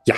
[0.06, 0.16] Ya.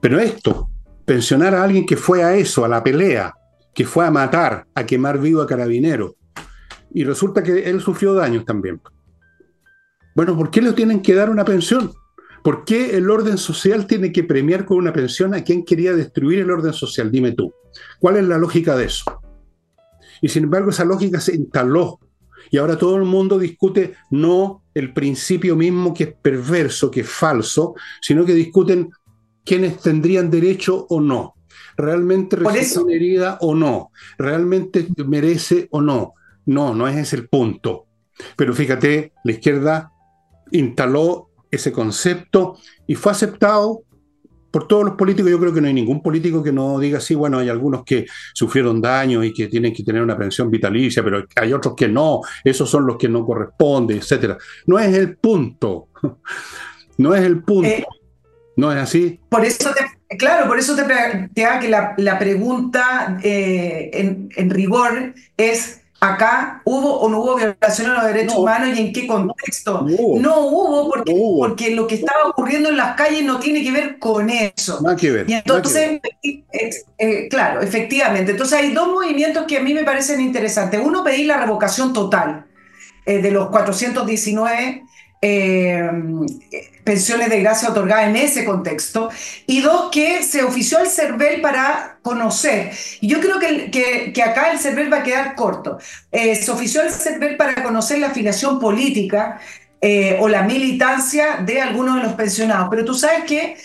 [0.00, 0.68] Pero esto,
[1.04, 3.32] pensionar a alguien que fue a eso, a la pelea,
[3.72, 6.16] que fue a matar, a quemar vivo a carabinero,
[6.92, 8.80] y resulta que él sufrió daños también.
[10.16, 11.92] Bueno, ¿por qué le tienen que dar una pensión?
[12.46, 16.38] ¿Por qué el orden social tiene que premiar con una pensión a quien quería destruir
[16.38, 17.10] el orden social?
[17.10, 17.52] Dime tú.
[17.98, 19.20] ¿Cuál es la lógica de eso?
[20.22, 21.98] Y sin embargo, esa lógica se instaló.
[22.52, 27.08] Y ahora todo el mundo discute no el principio mismo que es perverso, que es
[27.08, 28.90] falso, sino que discuten
[29.44, 31.34] quiénes tendrían derecho o no.
[31.76, 33.90] ¿Realmente recibe una herida o no?
[34.18, 36.14] ¿Realmente merece o no?
[36.44, 37.86] No, no es ese el punto.
[38.36, 39.90] Pero fíjate, la izquierda
[40.52, 43.82] instaló ese concepto y fue aceptado
[44.50, 45.30] por todos los políticos.
[45.30, 48.06] Yo creo que no hay ningún político que no diga así, bueno, hay algunos que
[48.32, 52.22] sufrieron daño y que tienen que tener una pensión vitalicia, pero hay otros que no,
[52.42, 54.38] esos son los que no corresponden, etcétera.
[54.66, 55.88] No es el punto.
[56.98, 57.68] No es el punto.
[57.68, 57.84] Eh,
[58.56, 59.20] ¿No es así?
[59.28, 60.82] Por eso te, claro, por eso te,
[61.34, 67.90] te que la, pregunta eh, en, en rigor es acá hubo o no hubo violación
[67.90, 69.82] a los derechos humanos y en qué contexto.
[69.82, 73.98] No hubo, porque, porque lo que estaba ocurriendo en las calles no tiene que ver
[73.98, 74.80] con eso.
[74.82, 75.30] Nada que ver.
[75.30, 78.32] Y entonces, eh, claro, efectivamente.
[78.32, 80.80] Entonces hay dos movimientos que a mí me parecen interesantes.
[80.82, 82.46] Uno, pedir la revocación total
[83.04, 84.82] eh, de los 419
[85.22, 85.90] eh,
[86.84, 89.10] pensiones de gracia otorgadas en ese contexto,
[89.46, 92.70] y dos, que se ofició el CERVEL para conocer.
[93.00, 95.78] Y yo creo que, que, acá el CERVEL va a quedar corto.
[96.12, 99.40] Eh, se ofició el CERVEL para conocer la afiliación política
[99.80, 103.56] eh, o la militancia de algunos de los pensionados, pero tú sabes que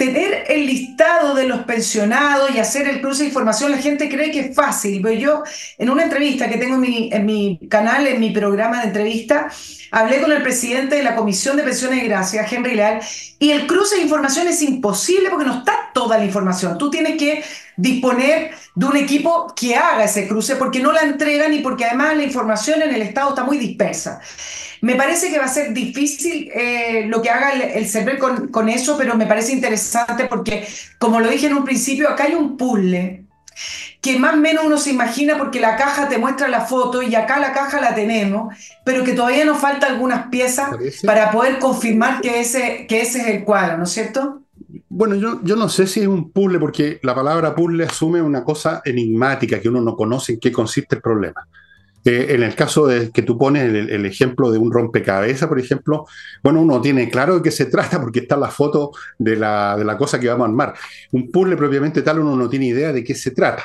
[0.00, 4.30] tener el listado de los pensionados y hacer el cruce de información, la gente cree
[4.30, 5.02] que es fácil.
[5.02, 5.42] Pero yo,
[5.76, 9.50] en una entrevista que tengo en mi, en mi canal, en mi programa de entrevista,
[9.90, 13.00] hablé con el presidente de la Comisión de Pensiones de Gracia, Henry Leal,
[13.38, 16.78] y el cruce de información es imposible porque no está toda la información.
[16.78, 17.44] Tú tienes que
[17.76, 22.16] disponer de un equipo que haga ese cruce porque no la entregan y porque además
[22.16, 24.18] la información en el Estado está muy dispersa.
[24.82, 28.68] Me parece que va a ser difícil eh, lo que haga el, el con, con,
[28.68, 30.66] eso, pero me parece interesante porque,
[30.98, 33.24] como lo dije en un principio, acá hay un puzzle
[34.00, 37.14] que más o menos uno se imagina porque la caja te muestra la foto y
[37.14, 38.54] acá la caja la tenemos,
[38.84, 40.70] pero que todavía nos falta algunas piezas
[41.04, 44.42] para poder confirmar que ese, que ese es el cuadro, ¿no es cierto?
[44.88, 48.42] Bueno, yo, yo no sé si es un puzzle, porque la palabra puzzle asume una
[48.42, 51.46] cosa enigmática que uno no conoce en qué consiste el problema.
[52.04, 56.06] Eh, en el caso de que tú pones el, ejemplo de un rompecabezas, por ejemplo,
[56.42, 59.84] bueno, uno tiene claro de qué se trata porque está la foto de la, de
[59.84, 60.74] la cosa que vamos a armar.
[61.12, 63.64] Un puzzle propiamente tal, uno no tiene idea de qué se trata.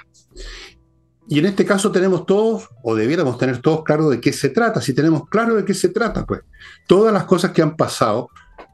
[1.28, 4.82] Y en este caso tenemos todos, o debiéramos tener todos claro de qué se trata.
[4.82, 6.42] Si tenemos claro de qué se trata, pues
[6.88, 8.30] todas las cosas que han pasado,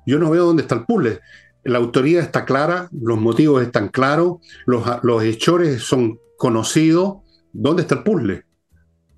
[0.06, 1.20] yo no veo dónde está el puzzle.
[1.64, 7.18] La autoría está clara, los motivos están claros, los, los hechores son conocidos.
[7.54, 8.46] ¿Dónde está el puzzle?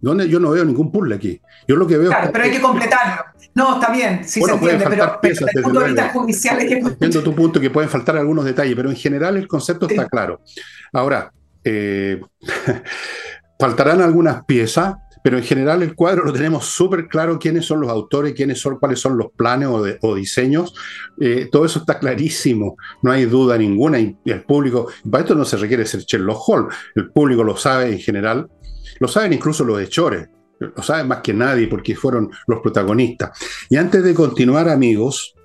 [0.03, 1.39] Yo no veo ningún puzzle aquí.
[1.65, 2.09] Yo lo que veo.
[2.09, 3.23] Claro, pero hay que completarlo.
[3.55, 6.73] No, está bien, sí se entiende, pero, piezas, desde de que.
[6.79, 10.41] Entiendo tu punto que pueden faltar algunos detalles, pero en general el concepto está claro.
[10.91, 11.31] Ahora,
[11.63, 12.19] eh,
[13.59, 17.89] faltarán algunas piezas, pero en general el cuadro lo tenemos súper claro quiénes son los
[17.89, 19.69] autores, quiénes son, cuáles son los planes
[20.01, 20.73] o, diseños.
[21.21, 23.99] Eh, todo eso está clarísimo, no hay duda ninguna.
[23.99, 27.93] Y el público, para esto no se requiere ser Sherlock Holmes, el público lo sabe
[27.93, 28.49] en general
[29.03, 30.29] lo saben incluso los hechores,
[30.59, 33.37] lo saben más que nadie porque fueron los protagonistas.
[33.69, 35.35] Y antes de continuar, amigos,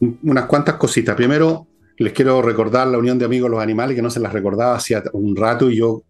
[0.00, 1.14] unas cuantas cositas.
[1.14, 1.68] Primero,
[1.98, 5.04] les quiero recordar la Unión de Amigos los Animales, que no se las recordaba hacía
[5.12, 6.02] un rato y yo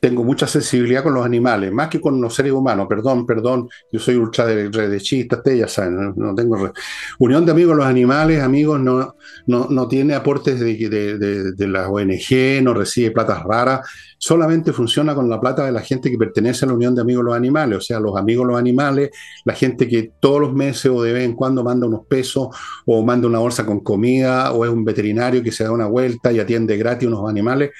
[0.00, 2.86] tengo mucha sensibilidad con los animales, más que con los seres humanos.
[2.88, 6.72] Perdón, perdón, yo soy ultra derechista, ustedes ya saben, no, tengo.
[7.18, 9.14] Unión de Amigos los Animales, amigos, no,
[9.46, 13.86] no, tiene aportes de, de, de, las ONG, no recibe platas raras,
[14.16, 17.24] solamente funciona con la plata de la gente que pertenece a la Unión de Amigos
[17.24, 19.10] los Animales, o sea, los amigos los animales,
[19.44, 22.48] la gente que todos los meses o de vez en cuando manda unos pesos
[22.86, 26.32] o manda una bolsa con comida o es un veterinario que se da una vuelta
[26.32, 27.70] y atiende gratis unos animales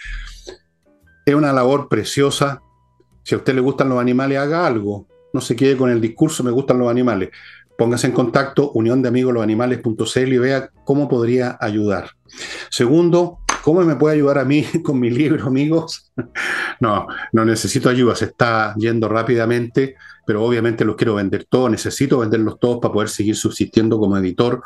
[1.24, 2.62] es una labor preciosa.
[3.22, 5.06] Si a usted le gustan los animales, haga algo.
[5.32, 7.30] No se quede con el discurso, me gustan los animales.
[7.76, 12.10] Póngase en contacto, unión de amigos los y vea cómo podría ayudar.
[12.68, 16.12] Segundo, ¿cómo me puede ayudar a mí con mi libro, amigos?
[16.80, 19.94] no, no necesito ayuda, se está yendo rápidamente,
[20.26, 24.62] pero obviamente los quiero vender todos, necesito venderlos todos para poder seguir subsistiendo como editor.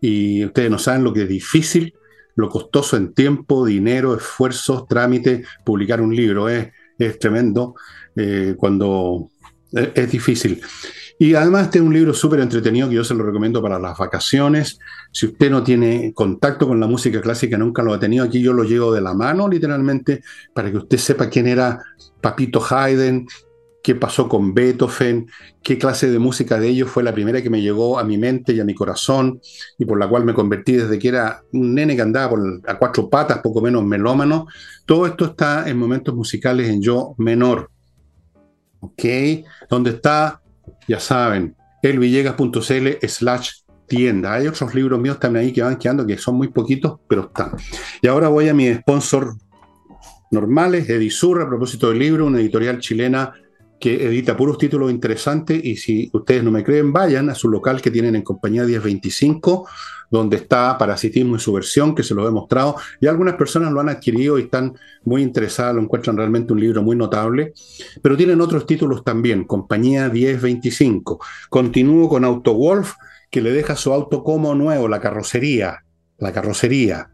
[0.00, 1.94] Y ustedes no saben lo que es difícil
[2.36, 6.48] lo costoso en tiempo, dinero, esfuerzos, trámite, publicar un libro.
[6.48, 6.68] Es,
[6.98, 7.74] es tremendo
[8.14, 9.30] eh, cuando
[9.72, 10.62] es, difícil.
[11.18, 13.96] Y además este es un libro súper entretenido que yo se lo recomiendo para las
[13.96, 14.78] vacaciones.
[15.12, 18.52] Si usted no tiene contacto con la música clásica, nunca lo ha tenido, aquí yo
[18.52, 20.22] lo llevo de la mano literalmente
[20.54, 21.82] para que usted sepa quién era
[22.20, 23.26] Papito Haydn,
[23.86, 25.28] qué pasó con Beethoven,
[25.62, 28.52] qué clase de música de ellos fue la primera que me llegó a mi mente
[28.52, 29.40] y a mi corazón
[29.78, 33.08] y por la cual me convertí desde que era un nene que andaba a cuatro
[33.08, 34.48] patas, poco menos melómano.
[34.86, 37.70] Todo esto está en momentos musicales en yo menor.
[38.80, 39.04] ¿Ok?
[39.70, 40.42] Donde está,
[40.88, 43.50] ya saben, elvillegas.cl slash
[43.86, 44.34] tienda.
[44.34, 47.52] Hay otros libros míos también ahí que van quedando, que son muy poquitos, pero están.
[48.02, 49.36] Y ahora voy a mi sponsor
[50.32, 53.32] normales, Edisur, a propósito del libro, una editorial chilena
[53.78, 57.82] que edita puros títulos interesantes y si ustedes no me creen, vayan a su local
[57.82, 59.68] que tienen en compañía 1025,
[60.10, 63.80] donde está Parasitismo en su versión, que se lo he mostrado, y algunas personas lo
[63.80, 64.74] han adquirido y están
[65.04, 67.52] muy interesadas, lo encuentran realmente un libro muy notable,
[68.02, 71.20] pero tienen otros títulos también, compañía 1025.
[71.50, 72.94] Continúo con AutoWolf,
[73.30, 75.84] que le deja su auto como nuevo, la carrocería,
[76.18, 77.10] la carrocería.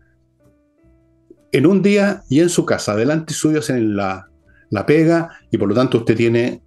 [1.50, 4.31] En un día y en su casa, delante suyos en la
[4.72, 6.62] la pega y por lo tanto usted tiene,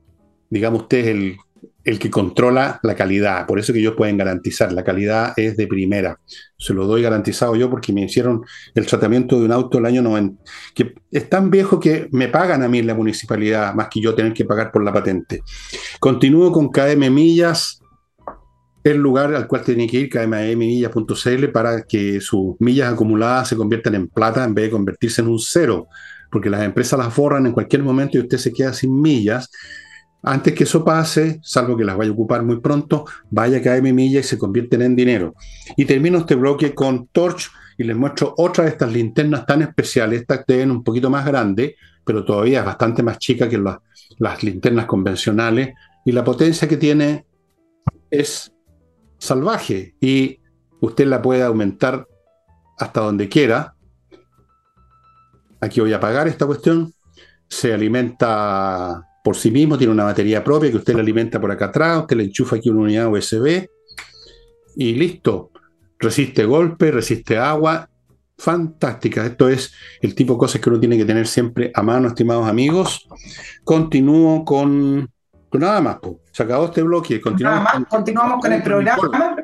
[0.50, 1.38] digamos, usted es el,
[1.84, 3.46] el que controla la calidad.
[3.48, 6.20] Por eso que ellos pueden garantizar, la calidad es de primera.
[6.58, 8.44] Se lo doy garantizado yo porque me hicieron
[8.76, 10.42] el tratamiento de un auto el año 90,
[10.76, 14.34] que es tan viejo que me pagan a mí la municipalidad, más que yo tener
[14.34, 15.42] que pagar por la patente.
[16.00, 17.82] Continúo con KM Millas,
[18.84, 23.96] el lugar al cual tiene que ir, kmmillas.cl, para que sus millas acumuladas se conviertan
[23.96, 25.88] en plata en vez de convertirse en un cero,
[26.36, 29.50] porque las empresas las borran en cualquier momento y usted se queda sin millas
[30.28, 33.82] antes que eso pase, salvo que las vaya a ocupar muy pronto, vaya a caer
[33.82, 35.36] mi milla y se convierten en dinero.
[35.78, 40.22] Y termino este bloque con Torch y les muestro otra de estas linternas tan especiales.
[40.22, 43.64] Esta tienen un poquito más grande, pero todavía es bastante más chica que
[44.18, 45.76] las linternas convencionales.
[46.04, 47.28] Y la potencia que tiene
[48.10, 48.52] es
[49.20, 50.40] salvaje y
[50.82, 52.08] usted la puede aumentar
[52.80, 53.75] hasta donde quiera.
[55.62, 56.94] Aquí voy a apagar esta cuestión.
[57.48, 61.66] Se alimenta por sí mismo, tiene una batería propia que usted le alimenta por acá
[61.66, 63.68] atrás, usted le enchufa aquí una unidad USB
[64.76, 65.52] y listo.
[65.98, 67.90] Resiste golpe, resiste agua.
[68.38, 69.26] Fantástica.
[69.26, 72.48] Esto es el tipo de cosas que uno tiene que tener siempre a mano, estimados
[72.48, 73.08] amigos.
[73.64, 75.10] Continúo con,
[75.54, 75.98] nada más.
[76.32, 77.22] Se acabó este bloque.
[77.22, 79.36] Continuamos, con, continuamos con el programa.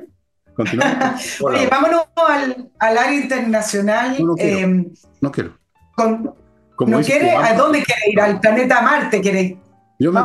[0.54, 1.38] Continuamos.
[1.42, 4.18] Oye, vámonos al, área internacional.
[4.24, 4.86] No, quiero.
[5.22, 5.61] no quiero.
[6.06, 7.32] Eh, ¿No quiere?
[7.32, 8.22] ¿A dónde quiere ir?
[8.22, 9.58] ¿Al planeta Marte quiere
[10.02, 10.20] yo me,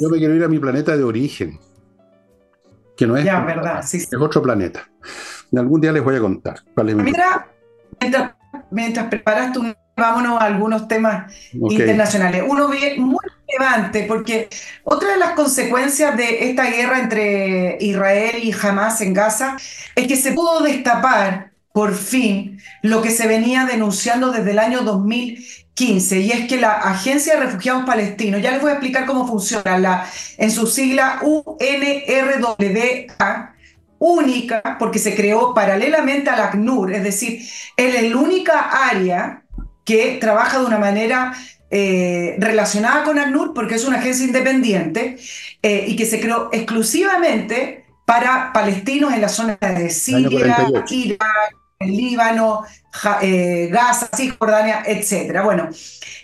[0.00, 1.58] yo me quiero ir a mi planeta de origen,
[2.96, 4.88] que no es, ya, verdad, sí, es otro planeta.
[5.56, 6.60] Algún día les voy a contar.
[6.84, 8.30] mientras,
[8.70, 12.44] mientras preparas tú, vámonos a algunos temas internacionales.
[12.46, 14.48] Uno bien, muy relevante, porque
[14.84, 19.56] otra de las consecuencias de esta guerra entre Israel y Hamas en Gaza
[19.96, 24.82] es que se pudo destapar por fin lo que se venía denunciando desde el año
[24.82, 29.26] 2015, y es que la Agencia de Refugiados Palestinos, ya les voy a explicar cómo
[29.26, 30.06] funciona, la,
[30.38, 31.56] en su sigla UNRWA,
[33.98, 37.40] única, porque se creó paralelamente al ACNUR, es decir,
[37.76, 39.42] es la única área
[39.84, 41.34] que trabaja de una manera
[41.70, 45.16] eh, relacionada con ACNUR, porque es una agencia independiente
[45.60, 52.64] eh, y que se creó exclusivamente para palestinos en la zona de Siria, Irak, Líbano,
[53.22, 55.42] eh, Gaza, Cisjordania, etc.
[55.42, 55.68] Bueno,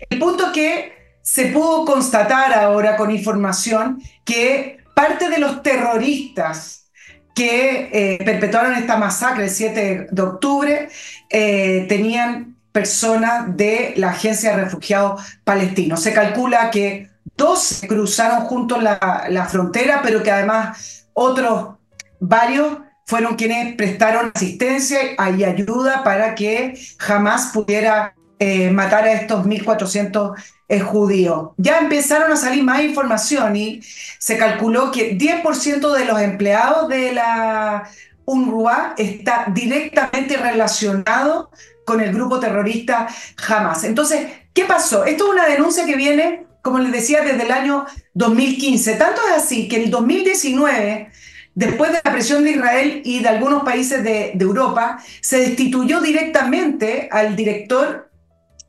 [0.09, 0.93] el punto es que
[1.23, 6.91] se pudo constatar ahora con información que parte de los terroristas
[7.35, 10.89] que eh, perpetuaron esta masacre el 7 de octubre
[11.31, 16.03] eh, tenían personas de la Agencia de Refugiados Palestinos.
[16.03, 21.77] Se calcula que dos cruzaron juntos la, la frontera, pero que además otros
[22.19, 22.79] varios
[23.11, 25.01] fueron quienes prestaron asistencia
[25.37, 31.49] y ayuda para que jamás pudiera eh, matar a estos 1.400 eh, judíos.
[31.57, 33.81] Ya empezaron a salir más información y
[34.21, 37.91] se calculó que 10% de los empleados de la
[38.27, 41.51] UNRWA está directamente relacionado
[41.85, 43.09] con el grupo terrorista
[43.49, 43.83] Hamas.
[43.83, 45.05] Entonces, ¿qué pasó?
[45.05, 48.95] Esto es una denuncia que viene, como les decía, desde el año 2015.
[48.95, 51.11] Tanto es así que en el 2019
[51.55, 57.09] después de la presión de Israel y de algunos países de, Europa, se destituyó directamente
[57.11, 58.11] al director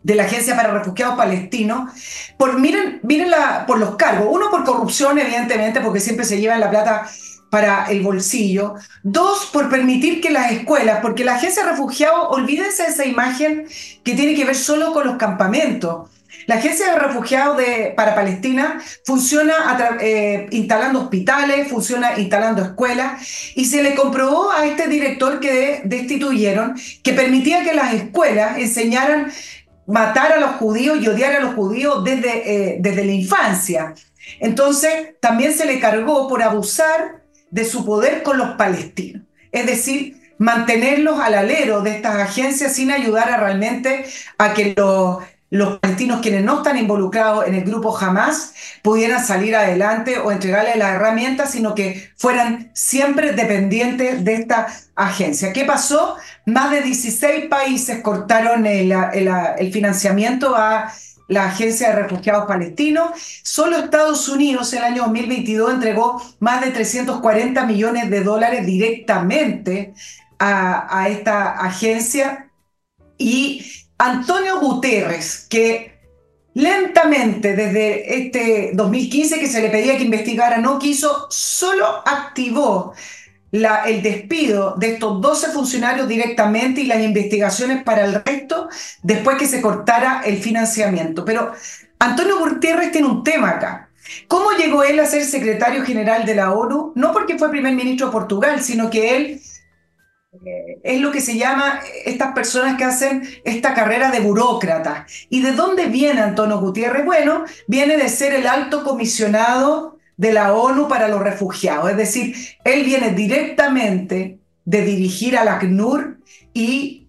[0.04, 1.92] de la Agencia para Refugiados Palestinos,
[2.38, 4.28] por, miren, miren la, por los cargos.
[4.32, 7.08] Uno, por corrupción, evidentemente, porque siempre se llevan la plata
[7.52, 8.76] para el bolsillo.
[9.04, 13.68] Dos, por permitir que las escuelas, porque la Agencia de Refugiados, olvídense de esa imagen
[14.04, 16.10] que tiene que ver solo con los campamentos.
[16.48, 19.54] La Agencia de Refugiados de, para Palestina funciona
[20.02, 23.22] eh, instalando hospitales, funciona instalando escuelas
[23.56, 29.32] y se le comprobó a este director que destituyeron que permitía que las escuelas enseñaran
[29.88, 33.94] matar a los judíos y odiar a los judíos desde, eh, desde la infancia.
[34.40, 39.24] Entonces, también se le cargó por abusar de su poder con los palestinos.
[39.52, 44.06] Es decir, mantenerlos al alero de estas agencias sin ayudar a realmente
[44.38, 45.20] a que los
[45.52, 50.78] los palestinos quienes no están involucrados en el grupo jamás pudieran salir adelante o entregarle
[50.78, 55.52] las herramientas, sino que fueran siempre dependientes de esta agencia.
[55.52, 56.16] ¿Qué pasó?
[56.46, 58.94] Más de 16 países cortaron el,
[59.74, 60.90] financiamiento a
[61.28, 63.12] la Agencia de Refugiados Palestinos.
[63.44, 69.94] Solo Estados Unidos el año 2022 entregó más de 340 millones de dólares directamente
[70.40, 72.50] a esta agencia
[73.18, 76.00] y Antonio Guterres, que
[76.56, 82.96] lentamente desde este 2015 que se le pedía que investigara, no quiso, solo activó
[83.52, 88.70] el despido de estos 12 funcionarios directamente y las investigaciones para el resto
[89.04, 91.24] después que se cortara el financiamiento.
[91.24, 91.52] Pero
[92.00, 93.92] Antonio Gutiérrez tiene un tema acá.
[94.28, 96.92] ¿Cómo llegó él a ser secretario general de la ONU?
[96.96, 99.42] No porque fue primer ministro de Portugal, sino que él
[100.84, 105.06] es lo que se llama estas personas que hacen esta carrera de burócrata.
[105.30, 107.06] ¿Y de dónde viene Antonio Gutiérrez?
[107.06, 111.92] Bueno, viene de ser el alto comisionado de la ONU para los refugiados.
[111.92, 116.20] Es decir, él viene directamente de dirigir al ACNUR
[116.54, 117.08] y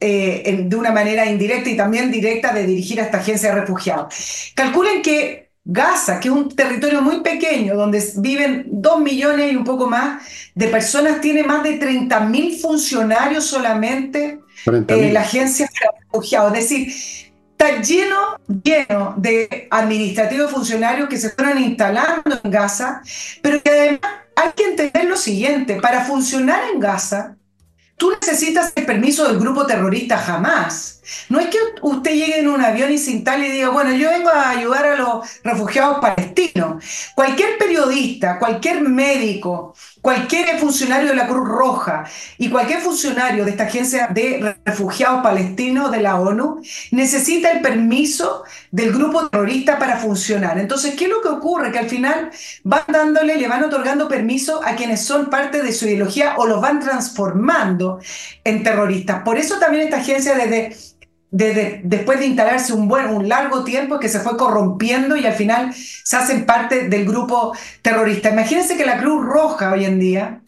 [0.00, 4.52] eh, de una manera indirecta y también directa de dirigir a esta agencia de refugiados.
[4.54, 9.64] Calculen que Gaza, que es un territorio muy pequeño, donde viven dos millones y un
[9.64, 10.22] poco más
[10.54, 16.56] de personas, tiene más de 30 mil funcionarios solamente eh, la agencia de refugiados.
[16.56, 16.92] Es decir,
[17.52, 23.02] está lleno, lleno de administrativos funcionarios que se fueron instalando en Gaza,
[23.40, 24.00] pero que además
[24.36, 27.36] hay que entender lo siguiente, para funcionar en Gaza,
[27.96, 30.93] Tú necesitas el permiso del grupo terrorista jamás.
[31.28, 34.10] No es que usted llegue en un avión y se instale y diga, bueno, yo
[34.10, 36.84] vengo a ayudar a los refugiados palestinos.
[37.14, 39.74] Cualquier periodista, cualquier médico,
[40.04, 42.04] cualquier funcionario de la Cruz Roja
[42.36, 48.44] y cualquier funcionario de esta agencia de refugiados palestinos de la ONU necesita el permiso
[48.70, 50.58] del grupo terrorista para funcionar.
[50.58, 51.72] Entonces, ¿qué es lo que ocurre?
[51.72, 52.30] Que al final
[52.64, 56.60] van dándole, le van otorgando permiso a quienes son parte de su ideología o los
[56.60, 57.98] van transformando
[58.44, 59.22] en terroristas.
[59.22, 60.76] Por eso también esta agencia desde
[61.34, 65.74] después de instalarse un buen, un largo tiempo que se fue corrompiendo y al final
[65.74, 68.30] se hacen parte del grupo terrorista.
[68.30, 70.42] Imagínense que la Cruz Roja hoy en día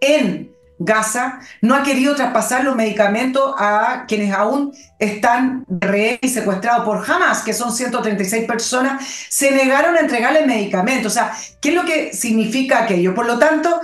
[0.00, 6.84] en Gaza no ha querido traspasar los medicamentos a quienes aún están rehenes y secuestrados
[6.84, 11.12] por Hamas, que son 136 personas, se negaron a entregarle medicamentos.
[11.12, 11.32] O sea,
[11.62, 13.14] ¿qué es lo que significa aquello?
[13.14, 13.80] Por lo tanto,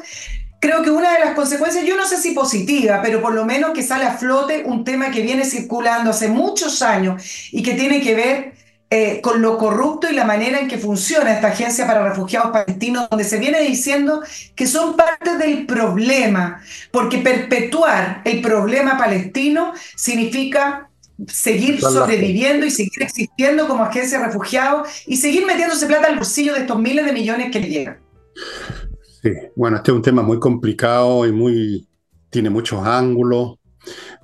[0.62, 3.72] creo que una de las consecuencias, yo no sé si positiva, pero por lo menos
[3.72, 8.00] que sale a flote un tema que viene circulando hace muchos años y que tiene
[8.00, 8.52] que ver
[8.88, 13.08] eh, con lo corrupto y la manera en que funciona esta agencia para refugiados palestinos,
[13.10, 14.22] donde se viene diciendo
[14.54, 20.90] que son parte del problema, porque perpetuar el problema palestino significa
[21.26, 26.54] seguir sobreviviendo y seguir existiendo como agencia de refugiados y seguir metiéndose plata al bolsillo
[26.54, 27.98] de estos miles de millones que le llegan.
[29.22, 31.88] Sí, bueno, este es un tema muy complicado y muy
[32.28, 33.56] tiene muchos ángulos.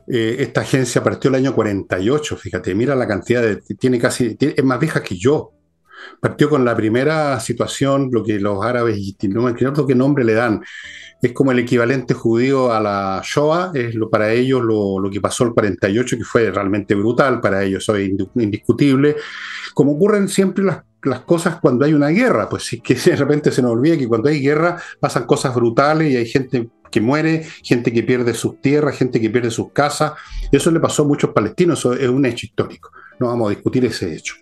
[0.09, 4.65] Eh, esta agencia partió el año 48, fíjate, mira la cantidad de, tiene casi, es
[4.65, 5.53] más vieja que yo.
[6.21, 10.35] Partió con la primera situación, lo que los árabes, no me acuerdo qué nombre le
[10.35, 10.63] dan,
[11.21, 15.45] es como el equivalente judío a la Shoah, es lo, para ellos lo, que pasó
[15.45, 19.17] el 48, que fue realmente brutal, para ellos es indiscutible.
[19.75, 23.63] Como ocurren siempre las cosas cuando hay una guerra, pues sí que de repente se
[23.63, 27.93] nos olvida que cuando hay guerra pasan cosas brutales y hay gente que muere, gente
[27.93, 30.13] que pierde sus tierras, gente que pierde sus casas.
[30.51, 32.91] Y eso le pasó a muchos palestinos, eso es un hecho histórico.
[33.19, 34.35] No vamos a discutir ese hecho.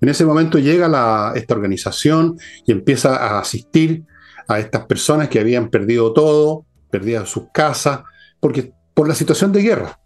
[0.00, 4.04] En ese momento llega esta organización y empieza a asistir
[4.48, 8.00] a estas personas que habían perdido todo, perdido sus casas,
[8.40, 9.98] porque, por la situación de guerra,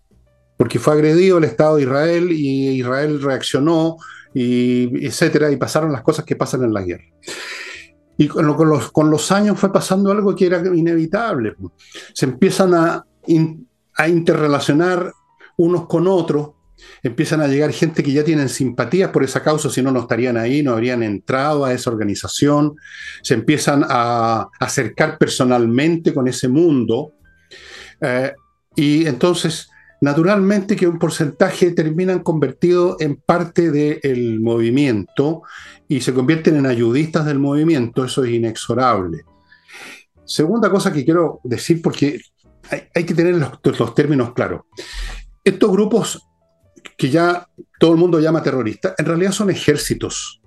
[0.57, 3.97] porque fue agredido el Estado de Israel y Israel reaccionó
[4.35, 7.05] y etcétera, y pasaron las cosas que pasan en la guerra.
[8.17, 11.55] Y con, los, años fue pasando algo que era inevitable.
[12.13, 13.05] Se empiezan a
[14.09, 15.13] interrelacionar
[15.57, 16.51] unos con otros,
[17.03, 20.37] empiezan a llegar gente que ya tienen simpatías por esa causa, si no, no estarían
[20.37, 22.77] ahí, no habrían entrado a esa organización,
[23.23, 27.13] se empiezan a acercar personalmente con ese mundo.
[28.01, 28.33] Eh,
[28.77, 29.69] y entonces
[30.01, 35.43] naturalmente que un porcentaje terminan convertido en parte del movimiento
[35.89, 39.25] y se convierten en ayudistas del movimiento, eso es inexorable.
[40.25, 42.21] Segunda cosa que quiero decir, porque
[42.95, 44.63] hay, que tener los, términos claros.
[45.43, 46.28] Estos grupos
[46.97, 47.47] que ya
[47.79, 50.41] todo el mundo llama terroristas, en realidad son ejércitos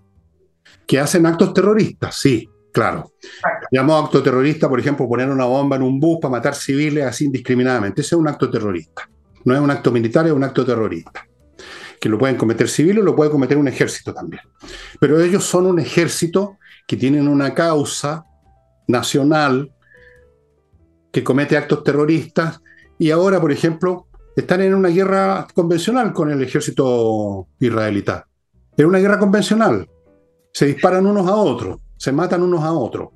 [0.87, 3.13] que hacen actos terroristas, sí, claro.
[3.71, 7.25] Llamo acto terrorista, por ejemplo, poner una bomba en un bus para matar civiles así
[7.25, 8.01] indiscriminadamente.
[8.01, 9.09] Ese es un acto terrorista.
[9.45, 11.25] No es un acto militar, es un acto terrorista.
[11.99, 14.43] Que lo pueden cometer civiles o lo puede cometer un ejército también.
[14.99, 16.57] Pero ellos son un ejército
[16.87, 18.25] que tienen una causa
[18.87, 19.71] nacional
[21.11, 22.59] que comete actos terroristas
[22.97, 28.27] y ahora, por ejemplo, están en una guerra convencional con el ejército israelita.
[28.75, 29.89] Es una guerra convencional.
[30.53, 33.09] Se disparan unos a otros, se matan unos a otros.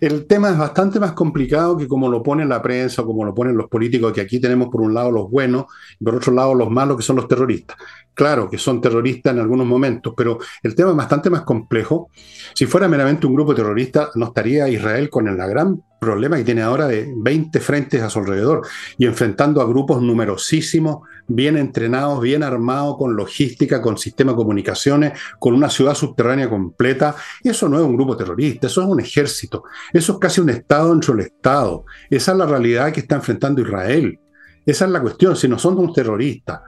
[0.00, 3.32] el tema es bastante más complicado que como lo pone la prensa o como lo
[3.32, 5.66] ponen los políticos, que aquí tenemos por un lado los buenos
[6.00, 7.76] y por otro lado los malos, que son los terroristas.
[8.14, 12.08] Claro que son terroristas en algunos momentos, pero el tema es bastante más complejo.
[12.54, 16.62] Si fuera meramente un grupo terrorista, no estaría Israel con el gran problema que tiene
[16.62, 18.66] ahora de 20 frentes a su alrededor
[18.98, 25.12] y enfrentando a grupos numerosísimos, bien entrenados, bien armados, con logística, con sistema de comunicaciones,
[25.38, 27.14] con una ciudad subterránea completa.
[27.44, 30.90] Eso no es un grupo terrorista, eso es un ejército, eso es casi un Estado
[30.90, 31.84] dentro del Estado.
[32.10, 34.18] Esa es la realidad que está enfrentando Israel.
[34.66, 36.62] Esa es la cuestión, si no son un terroristas.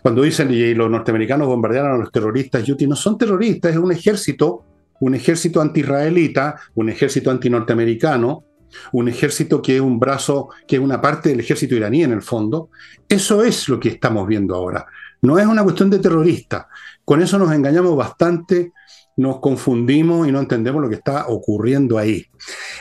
[0.00, 3.92] Cuando dicen y los norteamericanos bombardearon a los terroristas, Yuti no son terroristas, es un
[3.92, 4.64] ejército,
[5.00, 8.44] un ejército anti-israelita, un ejército anti-norteamericano,
[8.92, 12.22] un ejército que es un brazo, que es una parte del ejército iraní en el
[12.22, 12.70] fondo.
[13.08, 14.86] Eso es lo que estamos viendo ahora.
[15.22, 16.68] No es una cuestión de terrorista.
[17.04, 18.72] Con eso nos engañamos bastante,
[19.16, 22.26] nos confundimos y no entendemos lo que está ocurriendo ahí.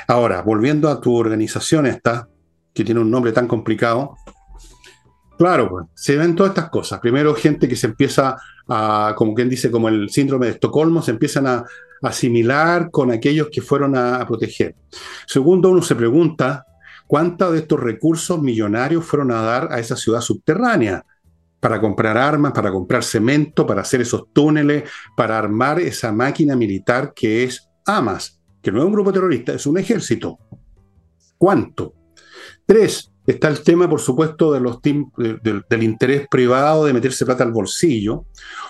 [0.07, 2.27] Ahora, volviendo a tu organización esta,
[2.73, 4.15] que tiene un nombre tan complicado,
[5.37, 6.99] claro, pues, se ven todas estas cosas.
[6.99, 8.37] Primero, gente que se empieza
[8.67, 11.65] a, como quien dice, como el síndrome de Estocolmo, se empiezan a,
[12.01, 14.75] asimilar con aquellos que fueron a, proteger.
[15.27, 16.65] Segundo, uno se pregunta
[17.07, 21.05] cuántos de estos recursos millonarios fueron a dar a esa ciudad subterránea
[21.59, 27.13] para comprar armas, para comprar cemento, para hacer esos túneles, para armar esa máquina militar
[27.15, 30.39] que es Hamas, que no es un grupo terrorista, es un ejército.
[31.37, 31.93] ¿Cuánto?
[32.65, 37.51] Tres, está el tema, por supuesto, de los del interés privado de meterse plata al
[37.51, 38.25] bolsillo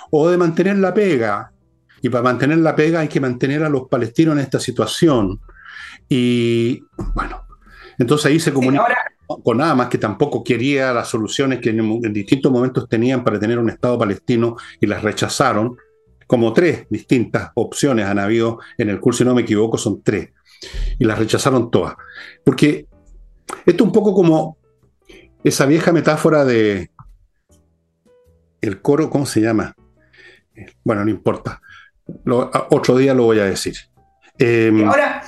[0.09, 1.51] o de mantener la pega
[2.01, 5.39] y para mantener la pega hay que mantener a los palestinos en esta situación.
[6.09, 6.83] Y
[7.13, 7.45] bueno,
[7.97, 8.95] entonces ahí se comunica
[9.43, 13.69] con Hamas, que tampoco quería las soluciones que en, distintos momentos tenían para tener un
[13.69, 15.77] Estado palestino y las rechazaron.
[16.27, 20.29] Como tres distintas opciones han habido en el curso, si no me equivoco, son tres.
[20.97, 21.95] Y las rechazaron todas.
[22.43, 22.87] Porque
[23.65, 24.57] esto es un poco como
[25.43, 26.89] esa vieja metáfora de
[28.61, 29.75] el coro, ¿cómo se llama?
[30.83, 31.61] Bueno, no importa
[32.69, 33.75] otro día lo voy a decir.
[34.37, 35.23] Em, Ahora,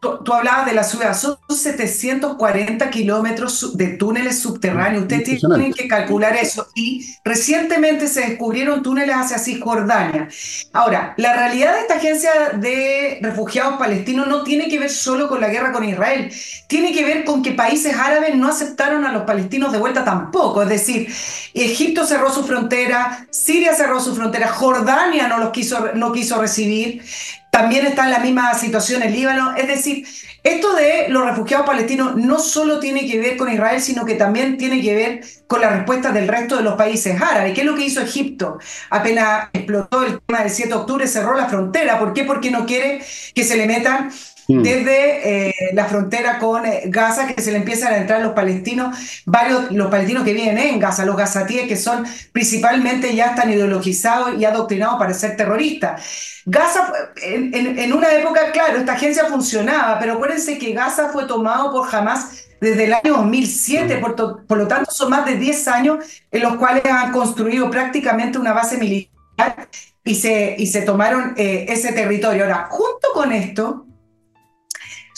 [0.00, 5.02] Tú, hablabas de la ciudad, son 740 kilómetros de túneles subterráneos.
[5.02, 6.68] Ustedes tienen que calcular eso.
[6.74, 10.28] Y recientemente se descubrieron túneles hacia Cisjordania.
[10.72, 15.38] Ahora, la realidad de esta agencia de refugiados palestinos no tiene que ver solo con
[15.38, 16.32] la guerra con Israel.
[16.66, 20.62] Tiene que ver con que países árabes no aceptaron a los palestinos de vuelta tampoco.
[20.62, 21.12] Es decir,
[21.52, 27.02] Egipto cerró su frontera, Siria cerró su frontera, Jordania no los quiso, no quiso recibir.
[27.50, 29.54] También está en la misma situación el Líbano.
[29.56, 30.06] Es decir,
[30.42, 34.56] esto de los refugiados palestinos no solo tiene que ver con Israel, sino que también
[34.56, 37.52] tiene que ver con la respuesta del resto de los países árabes.
[37.52, 38.58] ¿Qué es lo que hizo Egipto?
[38.88, 41.98] Apenas explotó el tema del 7 de octubre, cerró la frontera.
[41.98, 42.24] ¿Por qué?
[42.24, 44.10] Porque no quiere que se le metan
[44.50, 44.62] Mm.
[44.62, 48.96] desde eh, la frontera con eh, Gaza, que se le empiezan a entrar los palestinos,
[49.26, 54.40] varios los palestinos que viven en Gaza, los gazatíes que son principalmente ya están ideologizados
[54.40, 56.02] y adoctrinados para ser terroristas.
[56.46, 56.92] Gaza,
[57.22, 62.46] en, una época, claro, esta agencia funcionaba, pero acuérdense que Gaza fue tomado por Hamas
[62.60, 64.46] desde el año 2007, mm.
[64.46, 68.52] por, lo tanto son más de 10 años en los cuales han construido prácticamente una
[68.52, 69.68] base militar
[70.02, 72.44] y se, y se tomaron eh, ese territorio.
[72.44, 73.86] Ahora, junto con esto,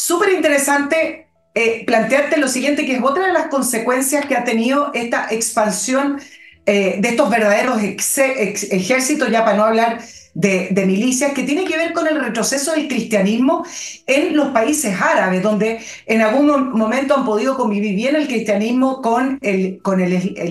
[0.03, 4.91] súper interesante eh, plantearte lo siguiente, que es otra de las consecuencias que ha tenido
[4.95, 6.21] esta expansión
[6.67, 10.01] eh, de estos verdaderos ejércitos, ya para no hablar
[10.35, 13.65] de, milicias, que tiene que ver con el retroceso del cristianismo
[14.07, 19.39] en los países árabes, donde en algún momento han podido convivir bien el cristianismo con
[19.43, 19.81] el,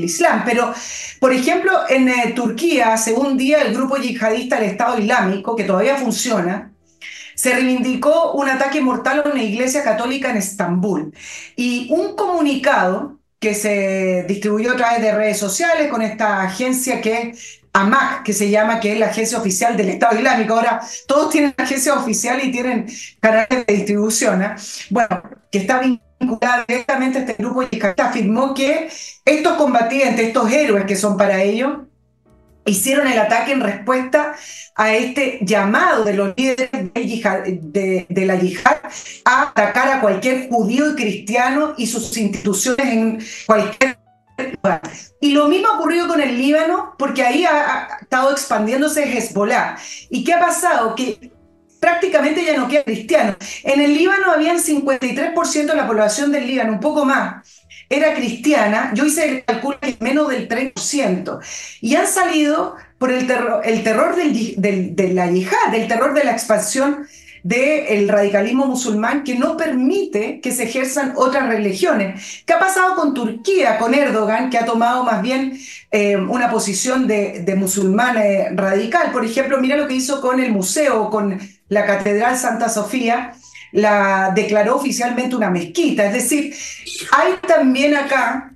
[0.03, 0.43] islam.
[0.45, 0.73] Pero,
[1.19, 5.97] por ejemplo, en eh, Turquía, según día el grupo yihadista del Estado Islámico, que todavía
[5.97, 6.70] funciona,
[7.41, 11.11] se reivindicó un ataque mortal a una iglesia católica en Estambul.
[11.55, 17.19] Y un comunicado que se distribuyó a través de redes sociales con esta agencia que
[17.19, 20.53] es AMAC, que se llama, que es la agencia oficial del Estado Islámico.
[20.53, 22.85] Ahora, todos tienen agencia oficial y tienen
[23.19, 24.43] canales de distribución.
[24.43, 24.55] ¿eh?
[24.91, 28.87] Bueno, que está vinculada directamente a este grupo y afirmó que
[29.25, 31.71] estos combatientes, estos héroes que son para ellos,
[32.65, 34.35] hicieron el ataque en respuesta
[34.75, 38.77] a este llamado de los líderes de, la yihad
[39.25, 43.97] a atacar a cualquier judío y cristiano y sus instituciones en cualquier
[44.37, 44.81] lugar.
[45.19, 49.77] Y lo mismo ha ocurrido con el Líbano, porque ahí ha, estado expandiéndose Hezbollah.
[50.09, 50.95] ¿Y qué ha pasado?
[50.95, 51.31] Que
[51.79, 53.35] prácticamente ya no queda cristiano.
[53.63, 57.60] En el Líbano habían 53% de la población del Líbano, un poco más,
[57.91, 61.39] era cristiana, yo hice el cálculo que menos del 3%,
[61.81, 66.31] y han salido por el terror, el terror de la yihad, del terror de la
[66.31, 67.05] expansión
[67.43, 72.43] del radicalismo musulmán que no permite que se ejerzan otras religiones.
[72.45, 75.57] ¿Qué ha pasado con Turquía, con Erdogan, que ha tomado más bien
[75.89, 79.11] eh, una posición de, de musulmán eh, radical?
[79.11, 83.33] Por ejemplo, mira lo que hizo con el museo, con la Catedral Santa Sofía,
[83.71, 86.05] la declaró oficialmente una mezquita.
[86.05, 86.53] Es decir,
[87.11, 88.51] hay también acá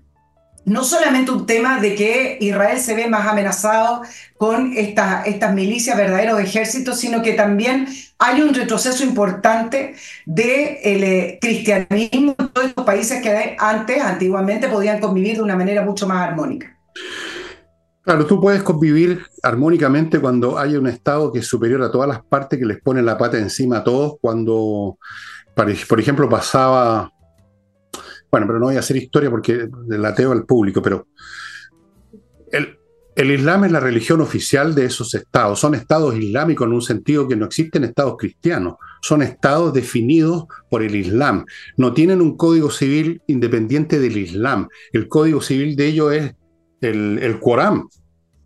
[0.65, 4.01] no solamente un tema de que Israel se ve más amenazado
[4.37, 7.87] con estas milicias, verdaderos ejércitos, sino que también
[8.17, 9.95] hay un retroceso importante
[10.25, 15.83] del eh, cristianismo en todos los países que antes, antiguamente, podían convivir de una manera
[15.83, 16.75] mucho más armónica.
[18.05, 22.23] Claro, tú puedes convivir armónicamente cuando hay un Estado que es superior a todas las
[22.23, 24.97] partes, que les pone la pata encima a todos, cuando,
[25.87, 27.11] por ejemplo, pasaba
[28.35, 31.07] bueno, pero no voy a hacer historia porque la ateo al público, pero
[32.51, 32.77] el,
[33.15, 35.57] el Islam es la religión oficial de esos estados.
[35.57, 38.75] Son estados islámicos en un sentido que no existen estados cristianos.
[39.01, 41.45] Son estados definidos por el Islam.
[41.77, 44.67] No tienen un código civil independiente del Islam.
[44.91, 46.35] El código civil de ellos es
[46.81, 47.87] el, el Corán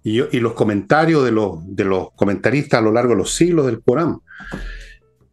[0.04, 3.82] y, los comentarios de los, de los comentaristas a lo largo de los siglos del
[3.82, 4.20] Corán.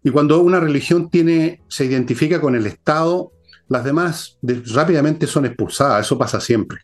[0.02, 3.32] Y cuando una religión tiene, se identifica con el Estado,
[3.68, 4.38] las demás
[4.72, 6.78] rápidamente son expulsadas, eso pasa siempre.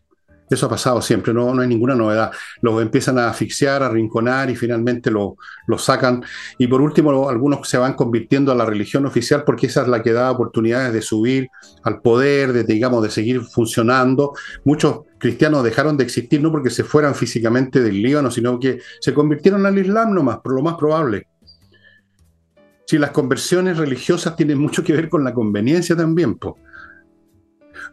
[0.49, 2.31] Eso ha pasado siempre, no, no hay ninguna novedad.
[2.61, 5.37] Los empiezan a asfixiar, a rinconar y finalmente lo,
[5.77, 6.23] sacan.
[6.57, 10.03] Y por último, algunos se van convirtiendo a la religión oficial porque esa es la
[10.03, 11.49] que da oportunidades de subir
[11.83, 14.33] al poder, de, digamos, de seguir funcionando.
[14.63, 19.13] Muchos cristianos dejaron de existir no porque se fueran físicamente del Líbano, sino que se
[19.13, 21.27] convirtieron al Islam nomás, por lo más probable.
[22.85, 26.55] Si las conversiones religiosas tienen mucho que ver con la conveniencia también, pues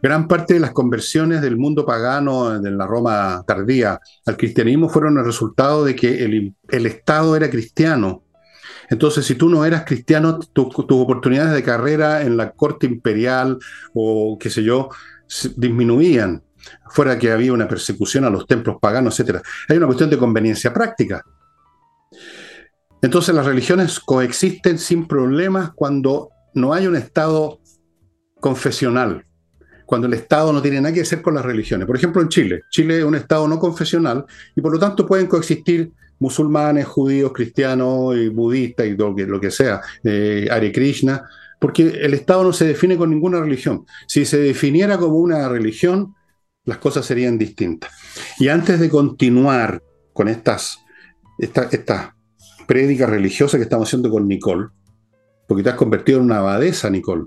[0.01, 5.17] Gran parte de las conversiones del mundo pagano, de la Roma tardía, al cristianismo fueron
[5.19, 8.23] el resultado de que el, Estado era cristiano.
[8.89, 13.59] Entonces, si tú no eras cristiano, tus oportunidades de carrera en la corte imperial
[13.93, 14.89] o qué sé yo,
[15.55, 16.43] disminuían.
[16.89, 19.37] Fuera que había una persecución a los templos paganos, etc.
[19.69, 21.23] Hay una cuestión de conveniencia práctica.
[23.03, 27.59] Entonces, las religiones coexisten sin problemas cuando no hay un Estado
[28.39, 29.25] confesional
[29.91, 31.85] cuando el Estado no tiene nada que hacer con las religiones.
[31.85, 32.61] Por ejemplo, en Chile.
[32.69, 34.23] Chile es un Estado no confesional
[34.55, 39.41] y por lo tanto pueden coexistir musulmanes, judíos, cristianos y budistas y lo que, lo
[39.41, 41.25] que sea, eh, Krishna,
[41.59, 43.85] porque el Estado no se define con ninguna religión.
[44.07, 46.15] Si se definiera como una religión,
[46.63, 47.91] las cosas serían distintas.
[48.39, 49.83] Y antes de continuar
[50.13, 50.79] con estas,
[51.37, 52.15] estas esta
[52.65, 54.69] prédicas religiosas que estamos haciendo con Nicole,
[55.49, 57.25] porque te has convertido en una abadesa, Nicole.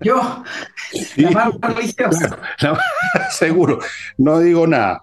[0.00, 0.44] Yo,
[3.30, 3.78] seguro,
[4.18, 5.00] no digo nada.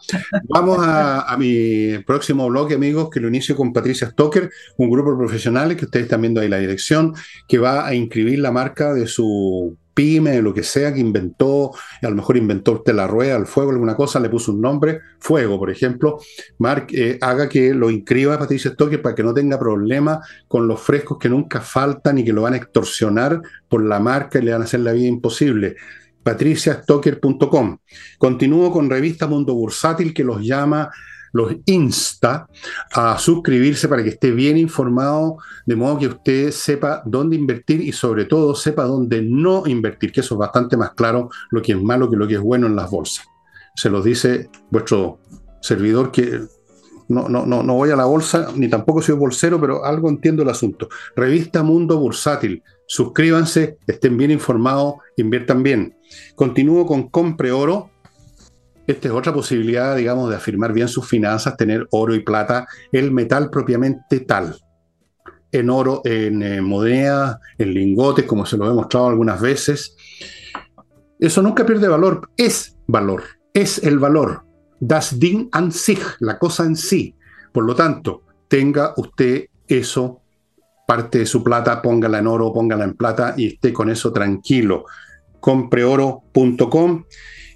[0.50, 5.18] Vamos a, mi próximo bloque, amigos, que lo inicio con Patricia Stoker, un grupo de
[5.18, 7.14] profesionales que ustedes están viendo ahí la dirección,
[7.48, 11.72] que va a inscribir la marca de su pyme, lo que sea que inventó,
[12.02, 15.02] a lo mejor inventó usted la rueda, el fuego, alguna cosa, le puso un nombre,
[15.20, 16.20] fuego, por ejemplo,
[16.58, 20.82] Mark, eh, haga que lo inscriba Patricia Stoker para que no tenga problema con los
[20.82, 24.52] frescos que nunca faltan y que lo van a extorsionar por la marca y le
[24.52, 25.76] van a hacer la vida imposible
[26.24, 27.78] patriciastocker.com.
[28.18, 30.90] Continúo con Revista Mundo Bursátil que los llama
[31.34, 32.48] los insta
[32.94, 37.92] a suscribirse para que esté bien informado, de modo que usted sepa dónde invertir y
[37.92, 41.82] sobre todo sepa dónde no invertir, que eso es bastante más claro lo que es
[41.82, 43.26] malo que lo que es bueno en las bolsas.
[43.76, 45.20] Se los dice vuestro
[45.62, 46.42] servidor que
[47.08, 50.44] no, no, no, no voy a la bolsa, ni tampoco soy bolsero, pero algo entiendo
[50.44, 50.90] el asunto.
[51.16, 52.64] Revista Mundo Bursátil.
[52.86, 55.98] Suscríbanse, estén bien informados, inviertan bien.
[56.36, 57.90] Continúo con Compre Oro,
[58.86, 63.12] esta es otra posibilidad, digamos, de afirmar bien sus finanzas, tener oro y plata, el
[63.12, 64.56] metal propiamente tal.
[65.52, 69.96] En oro, en eh, moneda, en lingotes, como se lo he mostrado algunas veces.
[71.20, 73.24] Eso nunca pierde valor, es valor,
[73.54, 74.46] es el valor.
[74.80, 77.16] Das Ding an sich, la cosa en sí.
[77.54, 80.22] Por lo tanto, tenga usted eso,
[80.86, 84.86] parte de su plata, póngala en oro, póngala en plata y esté con eso tranquilo.
[85.40, 87.06] Compreoro.com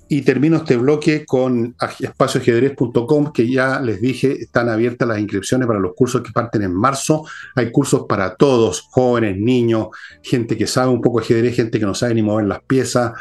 [0.10, 5.80] y termino este bloque con espacioajedrez.com, que ya les dije, están abiertas las inscripciones para
[5.80, 7.26] los cursos que parten en marzo.
[7.56, 9.88] Hay cursos para todos, jóvenes, niños,
[10.22, 13.14] gente que sabe un poco ajedrez, gente que no sabe ni mover las piezas.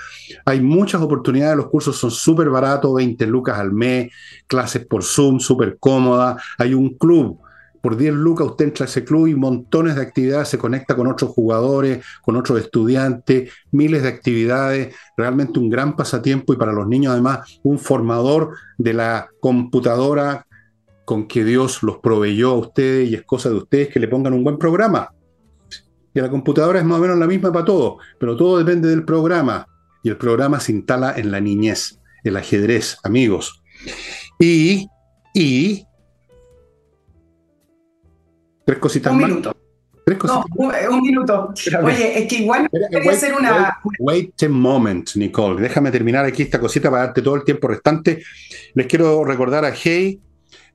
[0.44, 4.12] Hay muchas oportunidades, los cursos son súper baratos, 20 lucas al mes,
[4.46, 6.42] clases por Zoom, súper cómodas.
[6.58, 7.40] Hay un club
[7.86, 11.06] por 10 lucas usted entra a ese club y montones de actividades, se conecta con
[11.06, 16.88] otros jugadores, con otros estudiantes, miles de actividades, realmente un gran pasatiempo y para los
[16.88, 20.48] niños además un formador de la computadora
[21.04, 24.32] con que Dios los proveyó a ustedes y es cosa de ustedes que le pongan
[24.32, 25.12] un buen programa.
[26.12, 29.04] Y la computadora es más o menos la misma para todo, pero todo depende del
[29.04, 29.64] programa.
[30.02, 33.62] Y el programa se instala en la niñez, el ajedrez, amigos.
[34.40, 34.88] Y,
[35.32, 35.85] y,
[38.66, 39.30] tres cositas un más.
[39.30, 39.56] Minuto.
[40.04, 41.54] Tres cositas no, un, un, minuto.
[41.82, 43.78] Oye, es que igual quería hacer una.
[43.82, 45.62] Wait, wait a moment, Nicole.
[45.62, 48.22] Déjame terminar aquí esta cosita para darte todo el tiempo restante.
[48.74, 50.20] Les quiero recordar a Hey,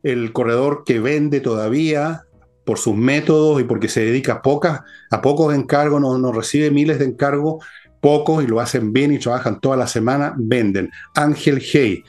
[0.04, 2.24] el corredor que vende todavía
[2.66, 6.72] por sus métodos y porque se dedica a, pocas, a pocos encargos, no, no recibe
[6.72, 7.66] miles de encargos,
[8.00, 10.92] pocos y lo hacen bien y trabajan toda la semana, venden.
[11.16, 12.04] Ángel Hey,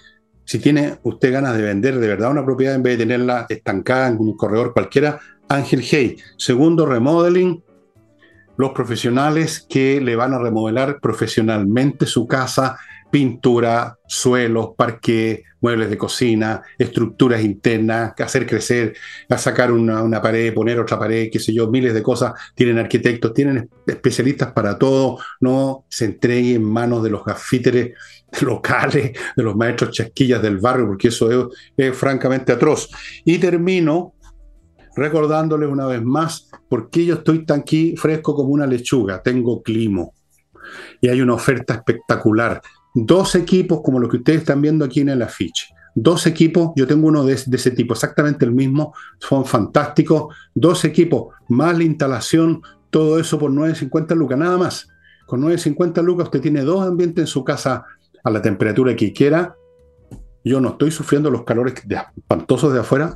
[0.45, 4.09] si tiene usted ganas de vender de verdad una propiedad en vez de tenerla estancada
[4.09, 6.17] en un corredor cualquiera, Ángel Hey.
[6.37, 7.63] Segundo, remodeling.
[8.57, 12.79] Los profesionales que le van a remodelar profesionalmente su casa,
[13.11, 18.95] pintura, suelos, parqué, muebles de cocina, estructuras internas, hacer crecer,
[19.37, 22.33] sacar una, una, pared, poner otra pared, qué sé yo, miles de cosas.
[22.55, 25.19] Tienen arquitectos, tienen especialistas para todo.
[25.41, 27.93] No se entregue en manos de los gafíteres
[28.41, 32.89] locales, de los maestros chasquillas del barrio, porque eso es, francamente atroz.
[33.25, 34.15] Y termino
[34.95, 39.23] recordándoles una vez más por qué yo estoy tan aquí fresco como una lechuga.
[39.23, 40.15] Tengo climo.
[41.01, 42.61] Y hay una oferta espectacular.
[42.95, 45.67] Dos equipos como los que ustedes están viendo aquí en el afiche.
[45.95, 50.35] Dos equipos, yo tengo uno de, de ese tipo, exactamente el mismo, son fantásticos.
[50.55, 54.89] Dos equipos, más la instalación, todo eso por 9.50 lucas, nada más.
[55.27, 57.85] Con 9.50 lucas usted tiene dos ambientes en su casa
[58.25, 59.57] a la temperatura que quiera.
[60.45, 61.75] Yo no estoy sufriendo los calores
[62.17, 63.15] espantosos de afuera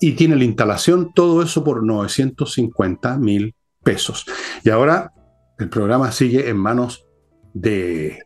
[0.00, 4.26] y tiene la instalación, todo eso por 950 mil pesos.
[4.62, 5.12] Y ahora
[5.58, 7.06] el programa sigue en manos
[7.54, 8.18] de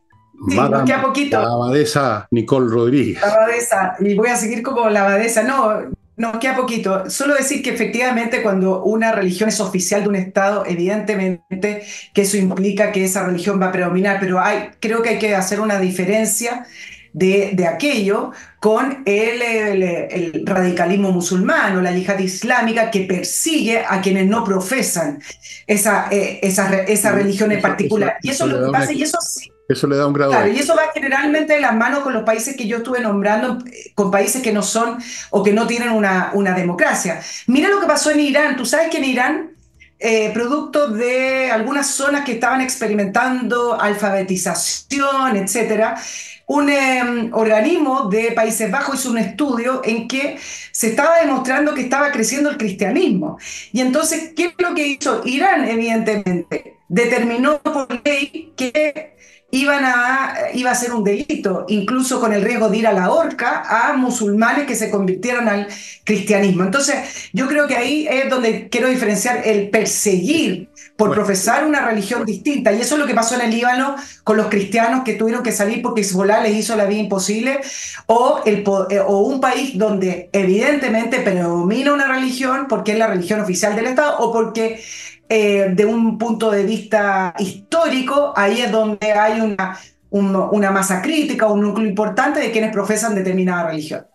[0.49, 1.41] sí, Madame, a poquito.
[1.41, 3.21] la abadesa Nicole Rodríguez.
[3.21, 5.43] La abadesa, y voy a seguir como la abadesa.
[5.43, 7.09] No, no queda poquito.
[7.09, 12.37] Solo decir que efectivamente cuando una religión es oficial de un Estado, evidentemente que eso
[12.37, 15.79] implica que esa religión va a predominar, pero hay, creo que hay que hacer una
[15.79, 16.67] diferencia
[17.13, 23.83] de, de aquello con el, el, el, radicalismo musulmán o la yihad islámica que persigue
[23.89, 25.23] a quienes no profesan
[25.67, 28.17] esa, eh, esa, esa religión en particular.
[28.23, 29.51] y eso es lo que pasa, y eso sí.
[29.69, 30.31] Eso le da un grado.
[30.31, 33.59] Claro, y eso va generalmente de las manos con los países que yo estuve nombrando,
[33.95, 34.99] con países que no son
[35.29, 37.21] o que no tienen una, una democracia.
[37.47, 38.57] Mira lo que pasó en Irán.
[38.57, 39.51] Tú sabes que en Irán,
[39.99, 46.01] eh, producto de algunas zonas que estaban experimentando alfabetización, etcétera,
[46.47, 50.39] un eh, organismo de Países Bajos hizo un estudio en que
[50.73, 53.39] se estaba demostrando que estaba creciendo el cristianismo.
[53.71, 55.69] Y entonces, ¿qué es lo que hizo Irán?
[55.69, 59.19] Evidentemente, determinó por ley que
[59.51, 63.11] iban a, iba a ser un delito, incluso con el riesgo de ir a la
[63.11, 65.69] horca a musulmanes que se convirtieron al
[66.05, 66.65] cristianismo.
[66.65, 71.23] Entonces, yo creo que ahí es donde quiero diferenciar el perseguir por bueno.
[71.23, 72.73] profesar una religión distinta.
[72.73, 75.53] Y eso es lo que pasó en el Líbano con los cristianos que tuvieron que
[75.53, 77.61] salir porque Hezbollah les hizo la vida imposible,
[78.07, 83.75] o, el, o un país donde evidentemente predomina una religión porque es la religión oficial
[83.77, 84.83] del Estado o porque
[85.29, 89.79] eh, de un punto de vista histórico, ahí es donde hay una,
[90.11, 94.07] un, una masa crítica, un núcleo importante de quienes profesan determinada religión.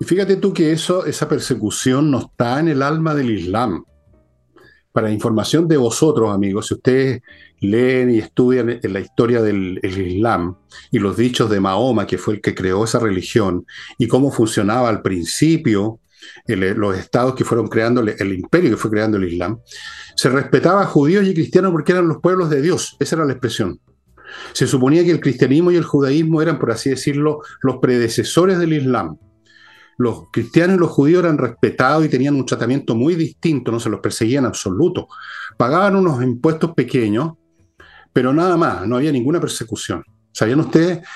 [0.00, 3.84] Y fíjate tú que eso, esa persecución no está en el alma del Islam.
[4.92, 7.22] Para información de vosotros, amigos, si ustedes
[7.60, 10.56] leen y estudian la historia del Islam
[10.90, 13.64] y los dichos de Mahoma, que fue el que creó esa religión,
[13.96, 16.00] y cómo funcionaba al principio
[16.46, 19.58] el, los estados que fueron creando, el, el, imperio que fue creando el Islam,
[20.16, 23.32] se respetaba a judíos y cristianos porque eran los pueblos de Dios, esa era la
[23.32, 23.80] expresión.
[24.52, 28.72] Se suponía que el cristianismo y el judaísmo eran, por así decirlo, los predecesores del
[28.72, 29.18] Islam.
[29.98, 33.90] Los cristianos y los judíos eran respetados y tenían un tratamiento muy distinto, no se
[33.90, 35.08] los perseguían en absoluto.
[35.56, 37.32] Pagaban unos impuestos pequeños,
[38.12, 40.02] pero nada más, no había ninguna persecución.
[40.32, 41.06] ¿Sabían ustedes?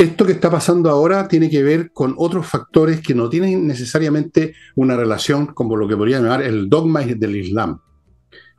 [0.00, 4.54] Esto que está pasando ahora tiene que ver con otros factores que no tienen necesariamente
[4.74, 7.78] una relación con lo que podría llamar el dogma del Islam.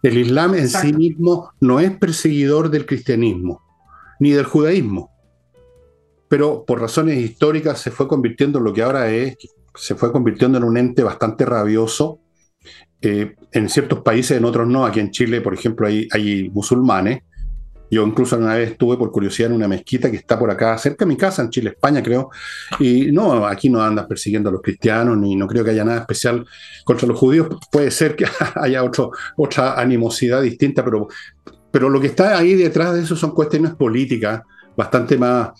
[0.04, 0.88] El Islam en Exacto.
[0.88, 3.64] sí mismo no es perseguidor del cristianismo
[4.20, 5.10] ni del judaísmo,
[6.28, 9.36] pero por razones históricas se fue convirtiendo en lo que ahora es,
[9.74, 12.20] se fue convirtiendo en un ente bastante rabioso.
[13.02, 14.86] Eh, en ciertos países, en otros no.
[14.86, 17.24] Aquí en Chile, por ejemplo, hay, hay musulmanes
[17.92, 21.04] yo incluso una vez estuve por curiosidad en una mezquita que está por acá, cerca
[21.04, 22.30] de mi casa, en Chile, España, creo.
[22.80, 26.00] Y no, aquí no andas persiguiendo a los cristianos, ni no creo que haya nada
[26.00, 26.46] especial
[26.86, 27.50] contra los judíos.
[27.70, 28.26] Puede ser que
[28.56, 31.10] haya otro, otra animosidad distinta, pero,
[31.70, 34.42] pero lo que está ahí detrás de eso son cuestiones políticas
[34.76, 35.52] bastante más,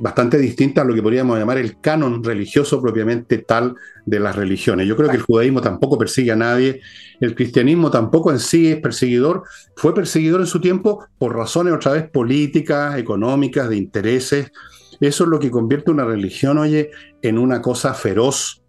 [0.00, 3.74] bastante distinta a lo que podríamos llamar el canon religioso propiamente tal
[4.06, 4.86] de las religiones.
[4.86, 6.80] Yo creo que el judaísmo tampoco persigue a nadie,
[7.20, 9.44] el cristianismo tampoco en sí es perseguidor,
[9.76, 14.52] fue perseguidor en su tiempo por razones otra vez políticas, económicas, de intereses.
[15.00, 16.90] Eso es lo que convierte una religión, oye,
[17.22, 18.62] en una cosa feroz.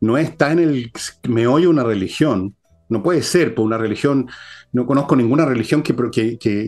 [0.00, 0.92] No está en el
[1.28, 2.54] meollo una religión,
[2.88, 4.28] no puede ser, por una religión,
[4.72, 5.94] no conozco ninguna religión que,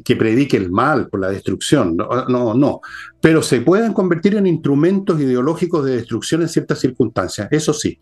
[0.04, 2.80] que, predique el mal, por la destrucción, no, no, no.
[3.20, 7.98] Pero se pueden convertir en instrumentos ideológicos de destrucción en ciertas circunstancias, eso sí.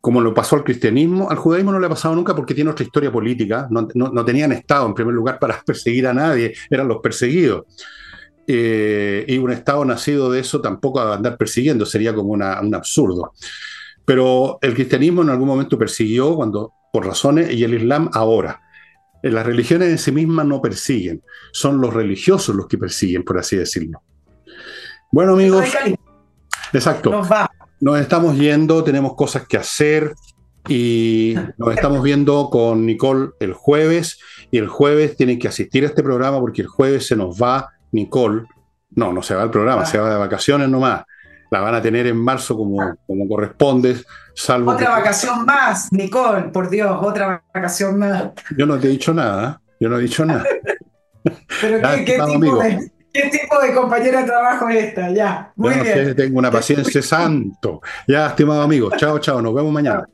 [0.00, 2.84] Como lo pasó al cristianismo, al judaísmo no le ha pasado nunca porque tiene otra
[2.84, 7.64] historia política, no, tenían Estado en primer lugar para perseguir a nadie, eran los perseguidos.
[8.46, 13.32] Eh, y un Estado nacido de eso tampoco a andar persiguiendo, sería como un absurdo.
[14.04, 18.60] Pero el cristianismo en algún momento persiguió cuando, por razones, y el Islam ahora.
[19.22, 21.22] Las religiones en sí mismas no persiguen,
[21.52, 24.02] son los religiosos los que persiguen, por así decirlo.
[25.12, 25.66] Bueno, amigos.
[26.72, 27.10] Exacto.
[27.10, 27.28] Nos,
[27.80, 30.14] nos estamos yendo, tenemos cosas que hacer
[30.68, 34.18] y nos estamos viendo con Nicole el jueves
[34.50, 37.68] y el jueves tienen que asistir a este programa porque el jueves se nos va
[37.92, 38.44] Nicole.
[38.92, 39.86] No, no se va al programa, ah.
[39.86, 41.04] se va de vacaciones nomás
[41.50, 42.94] la van a tener en marzo como, ah.
[43.06, 43.96] como corresponde,
[44.34, 44.70] salvo...
[44.70, 48.30] Otra vacación más, Nicole, por Dios, otra vacación más.
[48.56, 50.44] Yo no te he dicho nada, yo no he dicho nada.
[51.60, 55.10] Pero ¿qué, tipo de, compañera de trabajo es esta?
[55.10, 56.14] Ya, muy bien.
[56.16, 57.80] tengo una paciencia santo.
[58.06, 60.06] Ya, estimado amigo, chao, chao, nos vemos mañana.